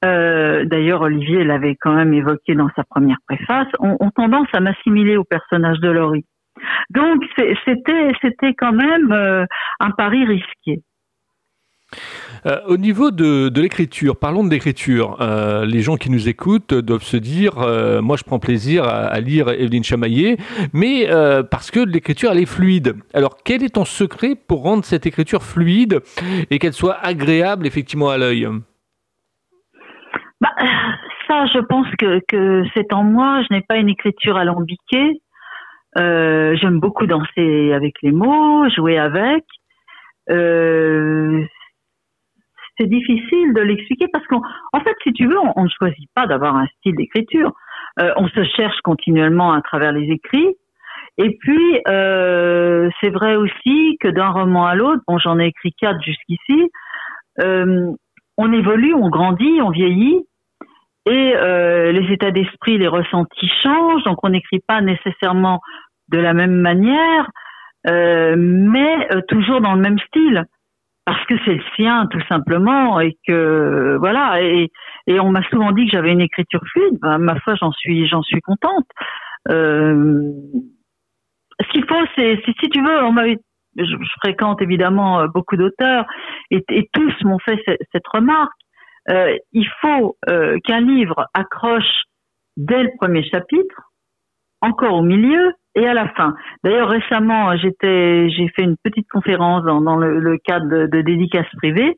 euh, 0.04 0.64
d'ailleurs 0.66 1.00
Olivier 1.00 1.45
l'avait 1.45 1.76
quand 1.80 1.95
même 1.95 2.12
évoqué 2.12 2.54
dans 2.54 2.68
sa 2.76 2.85
première 2.85 3.18
préface, 3.26 3.68
ont, 3.78 3.97
ont 4.00 4.11
tendance 4.11 4.49
à 4.52 4.61
m'assimiler 4.61 5.16
au 5.16 5.25
personnage 5.25 5.78
de 5.80 5.90
Laurie. 5.90 6.26
Donc, 6.90 7.22
c'était, 7.36 8.12
c'était 8.22 8.54
quand 8.54 8.72
même 8.72 9.12
un 9.80 9.90
pari 9.92 10.24
risqué. 10.24 10.82
Euh, 12.46 12.60
au 12.66 12.76
niveau 12.76 13.10
de, 13.10 13.48
de 13.48 13.60
l'écriture, 13.62 14.18
parlons 14.18 14.44
de 14.44 14.50
l'écriture. 14.50 15.16
Euh, 15.20 15.64
les 15.64 15.80
gens 15.80 15.96
qui 15.96 16.10
nous 16.10 16.28
écoutent 16.28 16.74
doivent 16.74 17.02
se 17.02 17.16
dire, 17.16 17.58
euh, 17.58 18.02
moi 18.02 18.16
je 18.16 18.24
prends 18.24 18.38
plaisir 18.38 18.84
à, 18.84 19.06
à 19.06 19.20
lire 19.20 19.48
Evelyne 19.48 19.84
Chamaillé, 19.84 20.36
mais 20.74 21.10
euh, 21.10 21.42
parce 21.42 21.70
que 21.70 21.80
l'écriture 21.80 22.30
elle 22.30 22.40
est 22.40 22.46
fluide. 22.46 22.96
Alors 23.14 23.38
quel 23.42 23.62
est 23.62 23.74
ton 23.74 23.86
secret 23.86 24.34
pour 24.34 24.62
rendre 24.62 24.84
cette 24.84 25.06
écriture 25.06 25.42
fluide 25.42 26.00
et 26.50 26.58
qu'elle 26.58 26.74
soit 26.74 26.98
agréable 27.02 27.66
effectivement 27.66 28.10
à 28.10 28.18
l'œil? 28.18 28.46
Bah, 30.40 30.50
Ça, 31.26 31.46
je 31.46 31.58
pense 31.58 31.86
que, 31.98 32.20
que 32.28 32.64
c'est 32.74 32.92
en 32.92 33.02
moi. 33.02 33.42
Je 33.48 33.54
n'ai 33.54 33.62
pas 33.62 33.76
une 33.76 33.88
écriture 33.88 34.36
alambiquée. 34.36 35.20
Euh, 35.98 36.56
J'aime 36.60 36.80
beaucoup 36.80 37.06
danser 37.06 37.72
avec 37.72 37.94
les 38.02 38.12
mots, 38.12 38.68
jouer 38.70 38.98
avec. 38.98 39.44
Euh, 40.30 41.44
c'est 42.78 42.86
difficile 42.86 43.54
de 43.54 43.60
l'expliquer 43.60 44.06
parce 44.12 44.26
qu'en 44.26 44.42
en 44.72 44.80
fait, 44.80 44.94
si 45.02 45.12
tu 45.12 45.26
veux, 45.26 45.38
on, 45.56 45.64
ne 45.64 45.68
choisit 45.68 46.08
pas 46.14 46.26
d'avoir 46.26 46.56
un 46.56 46.66
style 46.78 46.94
d'écriture. 46.96 47.52
Euh, 47.98 48.12
on 48.16 48.28
se 48.28 48.44
cherche 48.56 48.80
continuellement 48.82 49.52
à 49.52 49.60
travers 49.62 49.92
les 49.92 50.08
écrits. 50.12 50.54
Et 51.20 51.36
puis, 51.40 51.80
c'est 51.84 53.10
vrai 53.10 53.34
aussi 53.34 53.96
que 53.98 54.06
d'un 54.06 54.28
roman 54.28 54.66
à 54.66 54.76
l'autre, 54.76 55.02
bon, 55.08 55.18
j'en 55.18 55.40
ai 55.40 55.46
écrit 55.46 55.72
quatre 55.72 56.00
jusqu'ici, 56.00 56.70
on 57.40 58.52
évolue, 58.52 58.94
on 58.94 59.08
grandit, 59.08 59.60
on 59.60 59.70
vieillit, 59.70 60.24
et 61.06 61.34
les 61.92 62.12
états 62.12 62.30
d'esprit, 62.30 62.78
les 62.78 62.86
ressentis 62.86 63.50
changent, 63.64 64.04
donc 64.04 64.18
on 64.22 64.28
n'écrit 64.28 64.60
pas 64.60 64.80
nécessairement 64.80 65.60
de 66.08 66.18
la 66.18 66.32
même 66.32 66.54
manière, 66.54 67.30
euh, 67.88 68.34
mais 68.36 69.08
euh, 69.12 69.20
toujours 69.28 69.60
dans 69.60 69.74
le 69.74 69.80
même 69.80 69.98
style. 69.98 70.44
Parce 71.04 71.24
que 71.24 71.34
c'est 71.44 71.54
le 71.54 71.62
sien 71.74 72.06
tout 72.10 72.20
simplement 72.28 73.00
et 73.00 73.16
que 73.26 73.96
voilà 73.98 74.42
et, 74.42 74.70
on 75.08 75.30
m'a 75.30 75.42
souvent 75.48 75.72
dit 75.72 75.86
que 75.86 75.92
j'avais 75.92 76.12
une 76.12 76.20
écriture 76.20 76.60
fluide. 76.70 76.98
Ben, 77.00 77.16
ma 77.16 77.40
foi 77.40 77.54
j'en 77.54 77.72
suis 77.72 78.06
j'en 78.08 78.22
suis 78.22 78.42
contente. 78.42 78.86
Euh, 79.48 80.32
ce 81.62 81.68
qu'il 81.72 81.86
faut 81.86 82.04
c'est 82.14 82.42
si, 82.44 82.68
tu 82.68 82.82
veux 82.82 83.04
on 83.04 83.14
je, 83.16 83.84
je, 83.84 84.10
fréquente 84.22 84.60
évidemment 84.60 85.26
beaucoup 85.28 85.56
d'auteurs 85.56 86.04
et, 86.50 86.62
tous 86.92 87.14
m'ont 87.24 87.38
fait 87.38 87.58
cette, 87.64 88.06
remarque. 88.12 88.52
Il 89.52 89.66
faut 89.80 90.18
qu'un 90.64 90.80
livre 90.80 91.24
accroche 91.32 92.02
dès 92.58 92.82
le 92.82 92.90
premier 92.98 93.22
chapitre 93.22 93.88
encore 94.60 94.94
au 94.94 95.02
milieu 95.02 95.52
et 95.78 95.87
à 95.87 95.94
la 95.94 96.08
fin. 96.08 96.35
D'ailleurs, 96.64 96.88
récemment, 96.88 97.56
j'étais, 97.56 98.28
j'ai 98.30 98.49
fait 98.49 98.62
une 98.62 98.76
petite 98.82 99.08
conférence 99.08 99.64
dans, 99.64 99.97
le, 99.97 100.38
cadre 100.38 100.68
de, 100.68 100.87
de 100.87 101.00
dédicaces 101.02 101.47
privées 101.56 101.97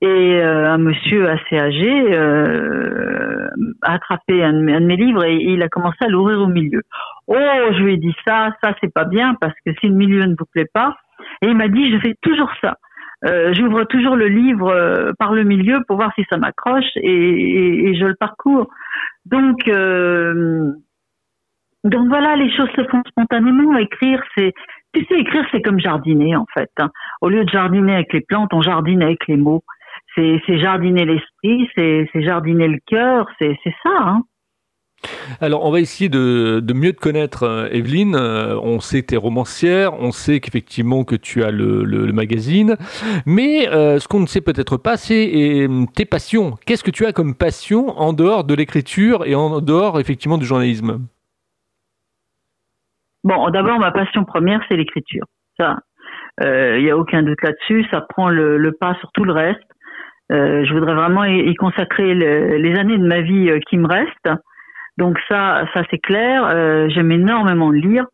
et 0.00 0.40
euh, 0.40 0.72
un 0.72 0.78
monsieur 0.78 1.30
assez 1.30 1.58
âgé 1.58 1.88
euh, 2.12 3.48
a 3.82 3.94
attrapé 3.94 4.42
un, 4.42 4.52
de 4.52 4.86
mes 4.86 4.96
livres 4.96 5.24
et, 5.24 5.36
et 5.36 5.52
il 5.52 5.62
a 5.62 5.68
commencé 5.68 5.98
à 6.00 6.08
l'ouvrir 6.08 6.40
au 6.40 6.48
milieu. 6.48 6.82
Oh, 7.28 7.36
je 7.36 7.82
lui 7.82 7.94
ai 7.94 7.96
dit 7.98 8.14
ça, 8.26 8.50
ça 8.62 8.74
c'est 8.80 8.92
pas 8.92 9.04
bien 9.04 9.34
parce 9.40 9.54
que 9.64 9.72
si 9.80 9.88
le 9.88 9.94
milieu 9.94 10.24
ne 10.24 10.34
vous 10.36 10.46
plaît 10.52 10.68
pas, 10.72 10.96
et 11.40 11.46
il 11.46 11.56
m'a 11.56 11.68
dit 11.68 11.92
je 11.92 11.98
fais 12.00 12.16
toujours 12.20 12.50
ça. 12.60 12.76
Euh, 13.24 13.54
j'ouvre 13.54 13.84
toujours 13.84 14.16
le 14.16 14.26
livre 14.26 14.68
euh, 14.68 15.12
par 15.16 15.32
le 15.32 15.44
milieu 15.44 15.78
pour 15.86 15.96
voir 15.96 16.12
si 16.16 16.24
ça 16.28 16.38
m'accroche 16.38 16.90
et, 16.96 17.88
et, 17.88 17.94
je 17.94 18.04
le 18.04 18.16
parcours. 18.16 18.68
Donc 19.26 19.68
euh, 19.68 20.72
donc 21.84 22.08
voilà, 22.08 22.36
les 22.36 22.50
choses 22.54 22.70
se 22.76 22.84
font 22.88 23.02
spontanément. 23.08 23.76
Écrire, 23.76 24.22
c'est, 24.36 24.52
tu 24.92 25.04
sais, 25.06 25.18
écrire, 25.18 25.44
c'est 25.50 25.62
comme 25.62 25.80
jardiner 25.80 26.36
en 26.36 26.46
fait. 26.54 26.70
Hein. 26.78 26.90
Au 27.20 27.28
lieu 27.28 27.44
de 27.44 27.50
jardiner 27.50 27.94
avec 27.94 28.12
les 28.12 28.20
plantes, 28.20 28.52
on 28.52 28.62
jardine 28.62 29.02
avec 29.02 29.26
les 29.26 29.36
mots. 29.36 29.64
C'est, 30.14 30.40
jardiner 30.58 31.06
l'esprit, 31.06 31.68
c'est, 31.74 32.06
jardiner 32.14 32.68
le 32.68 32.78
cœur, 32.86 33.26
c'est, 33.40 33.56
ça. 33.82 33.90
Hein. 33.98 34.22
Alors, 35.40 35.64
on 35.64 35.70
va 35.70 35.80
essayer 35.80 36.10
de, 36.10 36.62
mieux 36.74 36.92
te 36.92 37.00
connaître, 37.00 37.44
euh, 37.44 37.68
Evelyne. 37.72 38.14
Euh, 38.14 38.60
on 38.62 38.78
sait 38.80 39.00
que 39.00 39.06
tu 39.06 39.14
es 39.14 39.16
romancière, 39.16 39.94
on 39.94 40.12
sait 40.12 40.38
qu'effectivement 40.40 41.04
que 41.04 41.16
tu 41.16 41.42
as 41.42 41.50
le 41.50 42.12
magazine, 42.12 42.76
mais 43.24 43.68
euh, 43.68 43.98
ce 43.98 44.06
qu'on 44.06 44.20
ne 44.20 44.26
sait 44.26 44.42
peut-être 44.42 44.76
pas, 44.76 44.98
c'est 44.98 45.66
tes 45.94 46.04
passions. 46.04 46.58
Qu'est-ce 46.66 46.84
que 46.84 46.90
tu 46.90 47.06
as 47.06 47.12
comme 47.12 47.34
passion 47.34 47.98
en 47.98 48.12
dehors 48.12 48.44
de 48.44 48.54
l'écriture 48.54 49.24
et 49.24 49.34
en 49.34 49.60
dehors 49.62 49.98
effectivement 49.98 50.38
du 50.38 50.44
journalisme? 50.44 51.00
Bon, 53.24 53.50
d'abord, 53.50 53.78
ma 53.78 53.92
passion 53.92 54.24
première, 54.24 54.60
c'est 54.68 54.76
l'écriture. 54.76 55.24
Ça, 55.56 55.78
il 56.40 56.46
euh, 56.46 56.80
n'y 56.80 56.90
a 56.90 56.96
aucun 56.96 57.22
doute 57.22 57.42
là-dessus. 57.42 57.86
Ça 57.90 58.00
prend 58.00 58.28
le, 58.28 58.72
pas 58.72 58.94
sur 58.94 59.10
tout 59.12 59.24
le 59.24 59.32
reste. 59.32 59.60
Euh, 60.32 60.64
je 60.64 60.72
voudrais 60.72 60.94
vraiment 60.94 61.24
y, 61.24 61.54
consacrer 61.54 62.14
le, 62.14 62.56
les 62.56 62.78
années 62.78 62.96
de 62.96 63.06
ma 63.06 63.20
vie 63.20 63.50
euh, 63.50 63.58
qui 63.68 63.76
me 63.76 63.86
restent. 63.86 64.30
Donc 64.96 65.18
ça, 65.28 65.66
ça 65.74 65.82
c'est 65.90 65.98
clair. 65.98 66.44
Euh, 66.46 66.88
j'aime 66.88 67.12
énormément 67.12 67.70
lire 67.70 68.06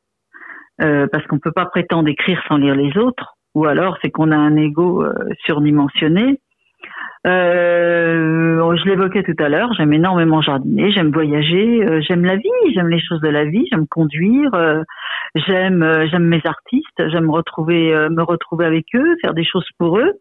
parce 0.81 1.27
qu'on 1.27 1.41
peut 1.41 1.51
pas 1.51 1.67
prétendre 1.67 2.09
écrire 2.09 2.41
sans 2.47 2.57
lire 2.57 2.77
les 2.77 2.97
autres. 2.97 3.35
Ou 3.57 3.67
alors, 3.67 3.99
c'est 4.01 4.13
qu'on 4.13 4.31
a 4.31 4.37
un 4.37 4.55
ego 4.55 5.05
surdimensionné. 5.45 6.39
Euh, 7.27 8.77
je 8.79 8.85
l'évoquais 8.85 9.23
tout 9.23 9.43
à 9.43 9.49
l'heure, 9.49 9.73
j'aime 9.75 9.93
énormément 9.93 10.41
jardiner, 10.41 10.93
j'aime 10.93 11.11
voyager, 11.11 11.85
euh, 11.85 12.01
j'aime 12.01 12.25
la 12.25 12.37
vie, 12.37 12.75
j'aime 12.75 12.89
les 12.89 13.01
choses 13.01 13.21
de 13.21 13.29
la 13.29 13.45
vie, 13.45 13.67
j'aime 13.71 13.87
conduire, 13.89 14.55
euh, 14.55 14.83
j'aime 15.35 15.83
euh, 15.83 16.07
j'aime 16.11 16.27
mes 16.27 16.43
artistes, 16.45 17.09
j'aime 17.09 17.31
retrouver 17.31 17.93
me 18.11 18.23
retrouver 18.23 18.67
avec 18.67 18.87
eux, 18.95 19.17
faire 19.21 19.35
des 19.35 19.45
choses 19.45 19.69
pour 19.79 19.99
eux. 19.99 20.13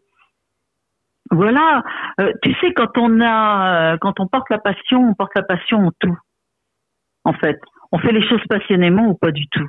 Voilà, 1.30 1.82
tu 2.42 2.54
sais 2.60 2.72
quand 2.72 2.96
on 2.96 3.20
a 3.20 3.98
quand 3.98 4.18
on 4.18 4.26
porte 4.26 4.48
la 4.50 4.58
passion, 4.58 5.10
on 5.10 5.14
porte 5.14 5.32
la 5.36 5.42
passion 5.42 5.86
en 5.86 5.92
tout. 6.00 6.16
En 7.24 7.34
fait, 7.34 7.60
on 7.92 7.98
fait 7.98 8.12
les 8.12 8.26
choses 8.26 8.42
passionnément 8.48 9.08
ou 9.08 9.14
pas 9.14 9.30
du 9.30 9.46
tout. 9.48 9.68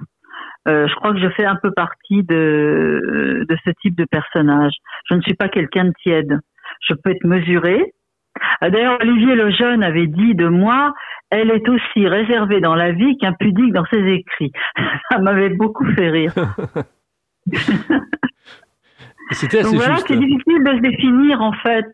je 0.65 0.95
crois 0.95 1.11
que 1.13 1.19
je 1.19 1.29
fais 1.31 1.45
un 1.45 1.57
peu 1.57 1.71
partie 1.71 2.23
de 2.23 3.45
de 3.47 3.57
ce 3.65 3.71
type 3.81 3.95
de 3.95 4.05
personnage. 4.05 4.73
Je 5.09 5.15
ne 5.15 5.21
suis 5.21 5.35
pas 5.35 5.49
quelqu'un 5.49 5.85
de 5.85 5.93
tiède 6.01 6.39
je 6.79 6.93
peux 6.93 7.11
être 7.11 7.25
mesurée. 7.25 7.93
Euh, 8.63 8.69
d'ailleurs, 8.69 8.99
Olivier 9.01 9.35
Lejeune 9.35 9.83
avait 9.83 10.07
dit 10.07 10.35
de 10.35 10.47
moi, 10.47 10.93
elle 11.29 11.51
est 11.51 11.67
aussi 11.67 12.07
réservée 12.07 12.61
dans 12.61 12.75
la 12.75 12.91
vie 12.91 13.17
qu'impudique 13.17 13.73
dans 13.73 13.85
ses 13.85 14.03
écrits. 14.05 14.51
Ça 15.11 15.19
m'avait 15.19 15.49
beaucoup 15.49 15.85
fait 15.93 16.09
rire. 16.09 16.33
C'était 19.31 19.59
assez 19.59 19.75
voilà, 19.75 19.97
c'est 19.97 20.17
difficile 20.17 20.63
de 20.63 20.71
se 20.71 20.81
définir 20.81 21.39
en 21.39 21.53
fait. 21.53 21.85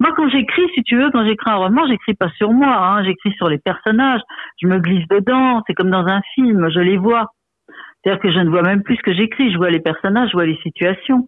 Moi, 0.00 0.12
quand 0.16 0.28
j'écris, 0.28 0.62
si 0.74 0.82
tu 0.84 0.96
veux, 0.96 1.10
quand 1.10 1.24
j'écris 1.24 1.50
un 1.50 1.56
roman, 1.56 1.86
j'écris 1.88 2.14
pas 2.14 2.30
sur 2.30 2.52
moi, 2.52 2.68
hein, 2.68 3.04
j'écris 3.04 3.32
sur 3.32 3.48
les 3.48 3.58
personnages. 3.58 4.20
Je 4.62 4.68
me 4.68 4.78
glisse 4.78 5.06
dedans. 5.08 5.62
C'est 5.66 5.74
comme 5.74 5.90
dans 5.90 6.06
un 6.06 6.20
film, 6.34 6.70
je 6.70 6.78
les 6.78 6.96
vois. 6.96 7.26
C'est-à-dire 8.02 8.22
que 8.22 8.30
je 8.30 8.38
ne 8.38 8.48
vois 8.48 8.62
même 8.62 8.82
plus 8.82 8.96
ce 8.96 9.02
que 9.02 9.12
j'écris. 9.12 9.52
Je 9.52 9.56
vois 9.56 9.70
les 9.70 9.80
personnages, 9.80 10.28
je 10.28 10.34
vois 10.34 10.46
les 10.46 10.58
situations. 10.62 11.26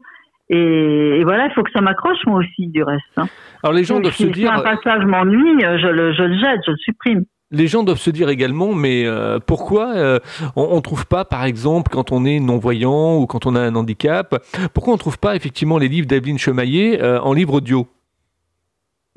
Et, 0.52 1.22
voilà, 1.22 1.46
il 1.46 1.52
faut 1.52 1.62
que 1.62 1.70
ça 1.70 1.80
m'accroche 1.80 2.18
moi 2.26 2.40
aussi 2.40 2.66
du 2.66 2.82
reste. 2.82 3.04
Hein. 3.16 3.26
Alors 3.62 3.72
les 3.72 3.84
gens 3.84 4.00
doivent 4.00 4.14
se 4.14 4.24
dire. 4.24 4.52
Si 4.52 4.58
un 4.58 4.62
passage 4.62 5.04
m'ennuie, 5.04 5.60
je 5.60 5.86
le, 5.86 6.12
je 6.12 6.22
le 6.22 6.38
jette, 6.38 6.60
je 6.66 6.72
le 6.72 6.76
supprime. 6.78 7.24
Les 7.52 7.66
gens 7.66 7.82
doivent 7.82 7.98
se 7.98 8.10
dire 8.10 8.28
également, 8.28 8.72
mais 8.72 9.06
euh, 9.06 9.38
pourquoi 9.44 9.92
euh, 9.96 10.18
on 10.54 10.76
ne 10.76 10.80
trouve 10.80 11.06
pas, 11.06 11.24
par 11.24 11.44
exemple, 11.44 11.90
quand 11.92 12.12
on 12.12 12.24
est 12.24 12.38
non-voyant 12.38 13.16
ou 13.16 13.26
quand 13.26 13.44
on 13.46 13.56
a 13.56 13.60
un 13.60 13.74
handicap, 13.74 14.36
pourquoi 14.72 14.92
on 14.92 14.96
ne 14.96 15.00
trouve 15.00 15.18
pas 15.18 15.34
effectivement 15.34 15.76
les 15.76 15.88
livres 15.88 16.06
d'Evelyne 16.06 16.38
Chemaillé 16.38 17.02
euh, 17.02 17.20
en 17.20 17.32
livre 17.32 17.54
audio? 17.54 17.88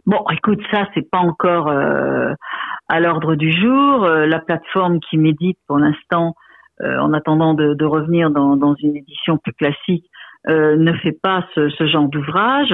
Bon, 0.08 0.24
écoute, 0.32 0.60
ça, 0.72 0.88
c'est 0.94 1.10
pas 1.10 1.20
encore 1.20 1.70
à 1.70 3.00
l'ordre 3.00 3.36
du 3.36 3.52
jour. 3.54 4.06
la 4.06 4.40
plateforme 4.40 5.00
qui 5.00 5.18
médite 5.18 5.58
pour 5.66 5.78
l'instant, 5.78 6.36
en 6.82 7.14
attendant 7.14 7.54
de, 7.54 7.74
de 7.74 7.86
revenir 7.86 8.30
dans, 8.30 8.58
dans, 8.58 8.76
une 8.76 8.98
édition 8.98 9.38
plus 9.38 9.54
classique, 9.54 10.04
ne 10.48 10.94
fait 10.98 11.18
pas 11.22 11.46
ce, 11.56 11.70
ce 11.70 11.88
genre 11.88 12.10
d'ouvrage. 12.10 12.74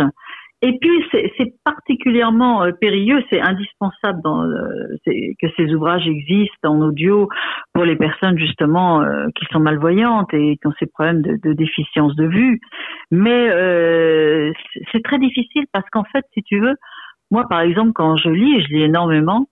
Et 0.62 0.78
puis 0.78 1.06
c'est 1.12 1.54
particulièrement 1.64 2.64
euh, 2.64 2.72
périlleux, 2.74 3.24
c'est 3.30 3.40
indispensable 3.40 4.20
dans, 4.22 4.44
euh, 4.44 4.98
que 5.06 5.48
ces 5.56 5.74
ouvrages 5.74 6.06
existent 6.06 6.74
en 6.74 6.82
audio 6.82 7.30
pour 7.74 7.86
les 7.86 7.96
personnes 7.96 8.38
justement 8.38 9.02
euh, 9.02 9.28
qui 9.36 9.46
sont 9.54 9.62
malvoyantes 9.62 10.34
et 10.34 10.58
qui 10.58 10.68
ont 10.68 10.74
ces 10.78 10.88
problèmes 10.88 11.22
de, 11.22 11.38
de 11.42 11.54
déficience 11.54 12.14
de 12.18 12.26
vue. 12.26 12.60
Mais 13.10 13.50
euh, 13.50 14.52
c'est 14.92 15.02
très 15.02 15.18
difficile 15.18 15.64
parce 15.72 15.90
qu'en 15.92 16.04
fait, 16.04 16.26
si 16.34 16.44
tu 16.44 16.60
veux, 16.60 16.76
moi 17.32 17.48
par 17.48 17.62
exemple 17.62 17.94
quand 17.94 18.18
je 18.18 18.28
lis, 18.28 18.62
je 18.64 18.68
lis 18.68 18.84
énormément, 18.84 19.48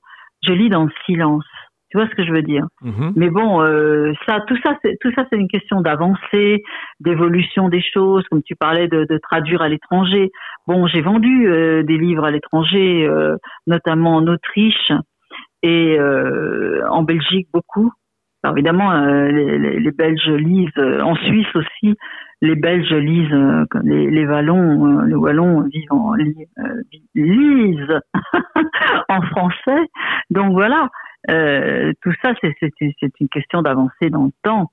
je 0.45 0.51
lis 0.51 0.67
dans 0.67 0.83
le 0.83 0.91
silence. 1.05 1.45
Tu 1.89 1.97
vois 1.97 2.07
ce 2.07 2.15
que 2.15 2.25
je 2.25 2.31
veux 2.31 2.41
dire? 2.41 2.65
Mhm. 2.81 3.13
Mais 3.15 3.29
bon, 3.29 3.61
euh, 3.61 4.11
ça, 4.25 4.41
tout 4.41 4.57
ça, 4.63 4.77
c'est 4.83 4.97
tout 4.99 5.11
ça, 5.15 5.25
c'est 5.29 5.37
une 5.37 5.47
question 5.47 5.79
d'avancée, 5.79 6.61
d'évolution 6.99 7.69
des 7.69 7.81
choses. 7.81 8.25
Comme 8.29 8.43
tu 8.43 8.55
parlais 8.55 8.87
de, 8.87 9.05
de 9.09 9.17
traduire 9.17 9.61
à 9.61 9.69
l'étranger. 9.69 10.31
Bon, 10.67 10.85
j'ai 10.85 11.01
vendu 11.01 11.47
euh, 11.47 11.83
des 11.83 11.97
livres 11.97 12.25
à 12.25 12.31
l'étranger, 12.31 13.07
euh, 13.07 13.37
notamment 13.67 14.17
en 14.17 14.27
Autriche 14.27 14.91
et 15.63 15.97
euh, 15.97 16.85
en 16.89 17.03
Belgique 17.03 17.47
beaucoup. 17.53 17.91
Alors 18.43 18.57
évidemment, 18.57 18.93
les, 18.93 19.57
les, 19.57 19.79
les, 19.79 19.91
Belges 19.91 20.29
lisent, 20.29 20.69
en 20.77 21.15
Suisse 21.15 21.47
aussi, 21.55 21.95
les 22.41 22.55
Belges 22.55 22.93
lisent, 22.93 23.65
les, 23.83 24.11
les 24.11 24.25
Wallons, 24.27 25.01
les 25.01 25.15
Wallons 25.15 25.61
vivent 25.61 25.91
en, 25.91 26.13
lisent 27.15 27.99
en 29.09 29.21
français. 29.23 29.87
Donc 30.29 30.51
voilà. 30.51 30.89
Euh, 31.29 31.91
tout 32.01 32.13
ça, 32.21 32.33
c'est 32.41 33.19
une 33.19 33.29
question 33.29 33.61
d'avancer 33.61 34.09
dans 34.09 34.25
le 34.25 34.31
temps. 34.43 34.71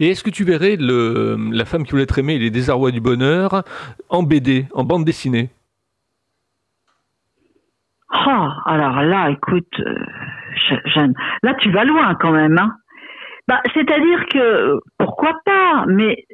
Et 0.00 0.10
est-ce 0.10 0.22
que 0.22 0.30
tu 0.30 0.44
verrais 0.44 0.76
le, 0.76 1.36
La 1.52 1.64
femme 1.64 1.84
qui 1.84 1.90
voulait 1.92 2.04
être 2.04 2.18
aimée 2.18 2.34
et 2.34 2.38
les 2.38 2.50
désarrois 2.50 2.90
du 2.90 3.00
bonheur 3.00 3.64
en 4.08 4.22
BD, 4.22 4.66
en 4.72 4.84
bande 4.84 5.04
dessinée? 5.04 5.50
Oh, 8.12 8.48
alors 8.64 9.02
là, 9.02 9.30
écoute, 9.30 9.80
euh, 9.80 11.12
là 11.42 11.54
tu 11.54 11.70
vas 11.70 11.84
loin 11.84 12.14
quand 12.14 12.30
même. 12.30 12.58
Hein. 12.58 12.76
Bah, 13.48 13.60
C'est-à-dire 13.74 14.26
que, 14.32 14.78
pourquoi 14.98 15.34
pas, 15.44 15.84
mais 15.88 16.24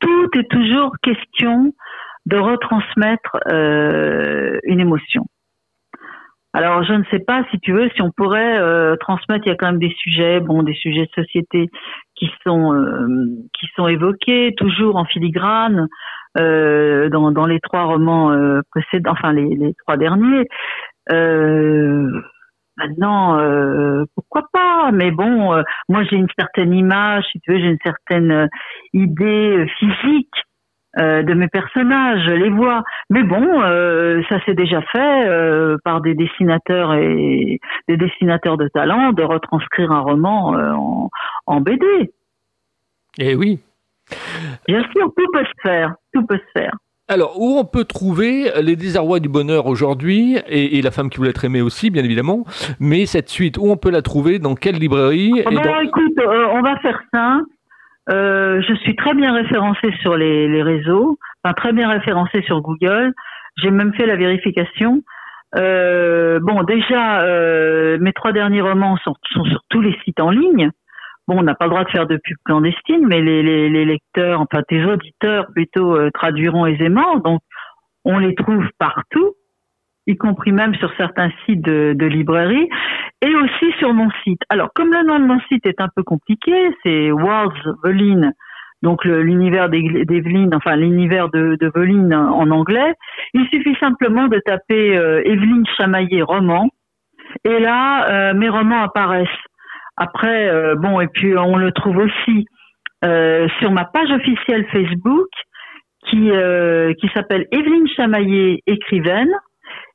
tout 0.00 0.28
est 0.36 0.50
toujours 0.50 0.96
question 1.02 1.72
de 2.26 2.36
retransmettre 2.36 3.38
euh, 3.50 4.58
une 4.64 4.80
émotion. 4.80 5.26
Alors, 6.58 6.82
je 6.82 6.92
ne 6.92 7.04
sais 7.12 7.20
pas 7.20 7.44
si 7.52 7.60
tu 7.60 7.70
veux, 7.72 7.88
si 7.90 8.02
on 8.02 8.10
pourrait 8.10 8.58
euh, 8.58 8.96
transmettre. 8.96 9.46
Il 9.46 9.50
y 9.50 9.52
a 9.52 9.54
quand 9.54 9.66
même 9.66 9.78
des 9.78 9.94
sujets, 9.96 10.40
bon, 10.40 10.64
des 10.64 10.74
sujets 10.74 11.06
de 11.06 11.22
société 11.22 11.68
qui 12.16 12.28
sont 12.44 12.74
euh, 12.74 13.06
qui 13.56 13.68
sont 13.76 13.86
évoqués 13.86 14.54
toujours 14.56 14.96
en 14.96 15.04
filigrane 15.04 15.86
euh, 16.36 17.08
dans, 17.10 17.30
dans 17.30 17.46
les 17.46 17.60
trois 17.60 17.84
romans 17.84 18.32
euh, 18.32 18.60
précédents, 18.72 19.12
enfin 19.12 19.32
les, 19.32 19.54
les 19.54 19.72
trois 19.74 19.96
derniers. 19.96 20.48
maintenant, 22.76 23.38
pourquoi 24.16 24.42
pas? 24.52 24.90
Mais 24.92 25.12
bon, 25.12 25.62
moi 25.88 26.02
j'ai 26.10 26.16
une 26.16 26.26
certaine 26.36 26.74
image, 26.74 27.24
si 27.30 27.38
tu 27.38 27.52
veux, 27.52 27.60
j'ai 27.60 27.68
une 27.68 27.78
certaine 27.84 28.48
idée 28.92 29.64
physique 29.78 30.34
euh, 30.98 31.22
de 31.22 31.34
mes 31.34 31.48
personnages, 31.48 32.26
les 32.26 32.50
vois. 32.50 32.82
Mais 33.08 33.22
bon, 33.22 33.62
euh, 33.62 34.20
ça 34.28 34.42
s'est 34.44 34.54
déjà 34.54 34.82
fait 34.82 35.28
euh, 35.28 35.76
par 35.84 36.00
des 36.00 36.14
dessinateurs 36.14 36.94
et 36.94 37.60
des 37.88 37.96
dessinateurs 37.96 38.56
de 38.56 38.66
talent 38.68 39.12
de 39.12 39.22
retranscrire 39.22 39.92
un 39.92 40.00
roman 40.00 40.54
en, 40.54 41.10
en, 41.46 41.60
BD. 41.60 41.86
Eh 43.18 43.36
oui. 43.36 43.60
Bien 44.66 44.82
sûr, 44.92 45.12
tout 45.16 45.26
peut 45.32 45.44
se 45.44 45.62
faire, 45.62 45.94
tout 46.12 46.26
peut 46.26 46.38
se 46.38 46.60
faire. 46.60 46.72
Alors, 47.06 47.40
où 47.40 47.58
on 47.58 47.64
peut 47.64 47.84
trouver 47.84 48.50
Les 48.60 48.76
désarrois 48.76 49.20
du 49.20 49.28
bonheur 49.28 49.66
aujourd'hui, 49.66 50.36
et, 50.48 50.82
La 50.82 50.90
femme 50.90 51.10
qui 51.10 51.18
voulait 51.18 51.30
être 51.30 51.44
aimée 51.44 51.62
aussi, 51.62 51.90
bien 51.90 52.04
évidemment, 52.04 52.44
mais 52.80 53.06
cette 53.06 53.28
suite, 53.28 53.56
où 53.56 53.66
on 53.66 53.76
peut 53.76 53.90
la 53.90 54.02
trouver, 54.02 54.38
dans 54.38 54.54
quelle 54.54 54.76
librairie 54.76 55.42
ah 55.46 55.50
bah, 55.50 55.82
Écoute, 55.84 56.18
on 56.26 56.62
va 56.62 56.76
faire 56.80 57.00
ça. 57.12 57.40
Euh, 58.10 58.62
je 58.66 58.74
suis 58.74 58.96
très 58.96 59.14
bien 59.14 59.34
référencée 59.34 59.92
sur 60.00 60.16
les, 60.16 60.48
les, 60.48 60.62
réseaux, 60.62 61.18
enfin 61.42 61.52
très 61.54 61.72
bien 61.72 61.88
référencée 61.88 62.42
sur 62.42 62.60
Google. 62.62 63.12
J'ai 63.56 63.70
même 63.70 63.92
fait 63.94 64.06
la 64.06 64.16
vérification. 64.16 65.02
Euh, 65.56 66.40
bon, 66.40 66.62
déjà, 66.62 67.22
euh, 67.22 67.98
mes 68.00 68.12
trois 68.12 68.32
derniers 68.32 68.60
romans 68.60 68.96
sont, 68.98 69.14
sont, 69.32 69.44
sur 69.44 69.60
tous 69.68 69.80
les 69.80 69.96
sites 70.04 70.20
en 70.20 70.30
ligne. 70.30 70.70
Bon, 71.26 71.38
on 71.38 71.42
n'a 71.42 71.54
pas 71.54 71.66
le 71.66 71.70
droit 71.70 71.84
de 71.84 71.90
faire 71.90 72.06
de 72.06 72.16
pub 72.16 72.36
clandestine, 72.44 73.06
mais 73.06 73.20
les, 73.20 73.42
les, 73.42 73.68
les 73.68 73.84
lecteurs, 73.84 74.40
enfin 74.40 74.62
tes 74.66 74.84
auditeurs 74.84 75.46
plutôt, 75.52 75.96
euh, 75.96 76.10
traduiront 76.12 76.64
aisément. 76.66 77.16
Donc, 77.16 77.40
on 78.04 78.18
les 78.18 78.34
trouve 78.34 78.64
partout 78.78 79.34
y 80.08 80.16
compris 80.16 80.52
même 80.52 80.74
sur 80.74 80.90
certains 80.96 81.30
sites 81.44 81.62
de, 81.62 81.94
de 81.94 82.06
librairie, 82.06 82.68
et 83.22 83.34
aussi 83.34 83.72
sur 83.78 83.94
mon 83.94 84.10
site. 84.24 84.42
Alors, 84.48 84.70
comme 84.74 84.92
le 84.92 85.06
nom 85.06 85.20
de 85.20 85.26
mon 85.26 85.40
site 85.48 85.66
est 85.66 85.80
un 85.80 85.88
peu 85.94 86.02
compliqué, 86.02 86.52
c'est 86.82 87.12
Worlds 87.12 87.76
Veline, 87.84 88.32
donc 88.82 89.04
l'univers 89.04 89.68
d'Evelyne, 89.68 90.54
enfin 90.54 90.76
l'univers 90.76 91.28
de, 91.28 91.56
de 91.60 91.70
Veline 91.74 92.14
en 92.14 92.50
anglais, 92.50 92.94
il 93.34 93.46
suffit 93.52 93.76
simplement 93.80 94.28
de 94.28 94.38
taper 94.38 94.96
euh, 94.96 95.20
Evelyne 95.24 95.66
Chamaillé 95.76 96.22
roman, 96.22 96.68
et 97.44 97.58
là, 97.58 98.08
euh, 98.08 98.34
mes 98.34 98.48
romans 98.48 98.82
apparaissent. 98.82 99.28
Après, 99.96 100.48
euh, 100.48 100.74
bon, 100.76 101.00
et 101.00 101.08
puis 101.08 101.36
on 101.36 101.56
le 101.56 101.72
trouve 101.72 101.98
aussi 101.98 102.46
euh, 103.04 103.48
sur 103.58 103.70
ma 103.72 103.84
page 103.84 104.10
officielle 104.10 104.66
Facebook, 104.72 105.28
qui, 106.08 106.30
qui 107.00 107.08
s'appelle 107.12 107.46
Evelyne 107.52 107.86
Chamaillé 107.94 108.62
écrivaine. 108.66 109.28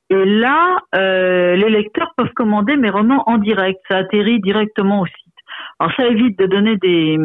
Et 0.10 0.26
là, 0.26 0.80
euh, 0.96 1.56
les 1.56 1.70
lecteurs 1.70 2.14
peuvent 2.18 2.34
commander 2.36 2.76
mes 2.76 2.90
romans 2.90 3.24
en 3.28 3.38
direct. 3.38 3.80
Ça 3.90 3.98
atterrit 3.98 4.40
directement 4.42 5.02
au 5.02 5.06
site. 5.06 5.34
Alors 5.80 5.94
ça 5.96 6.08
évite 6.08 6.38
de 6.38 6.46
donner 6.46 6.78
des, 6.78 7.18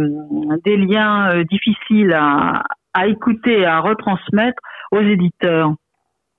des 0.64 0.76
liens 0.76 1.30
euh, 1.30 1.44
difficiles 1.44 2.12
à 2.12 3.06
écouter, 3.06 3.64
à 3.64 3.80
retransmettre 3.80 4.60
aux 4.90 5.00
éditeurs. 5.00 5.72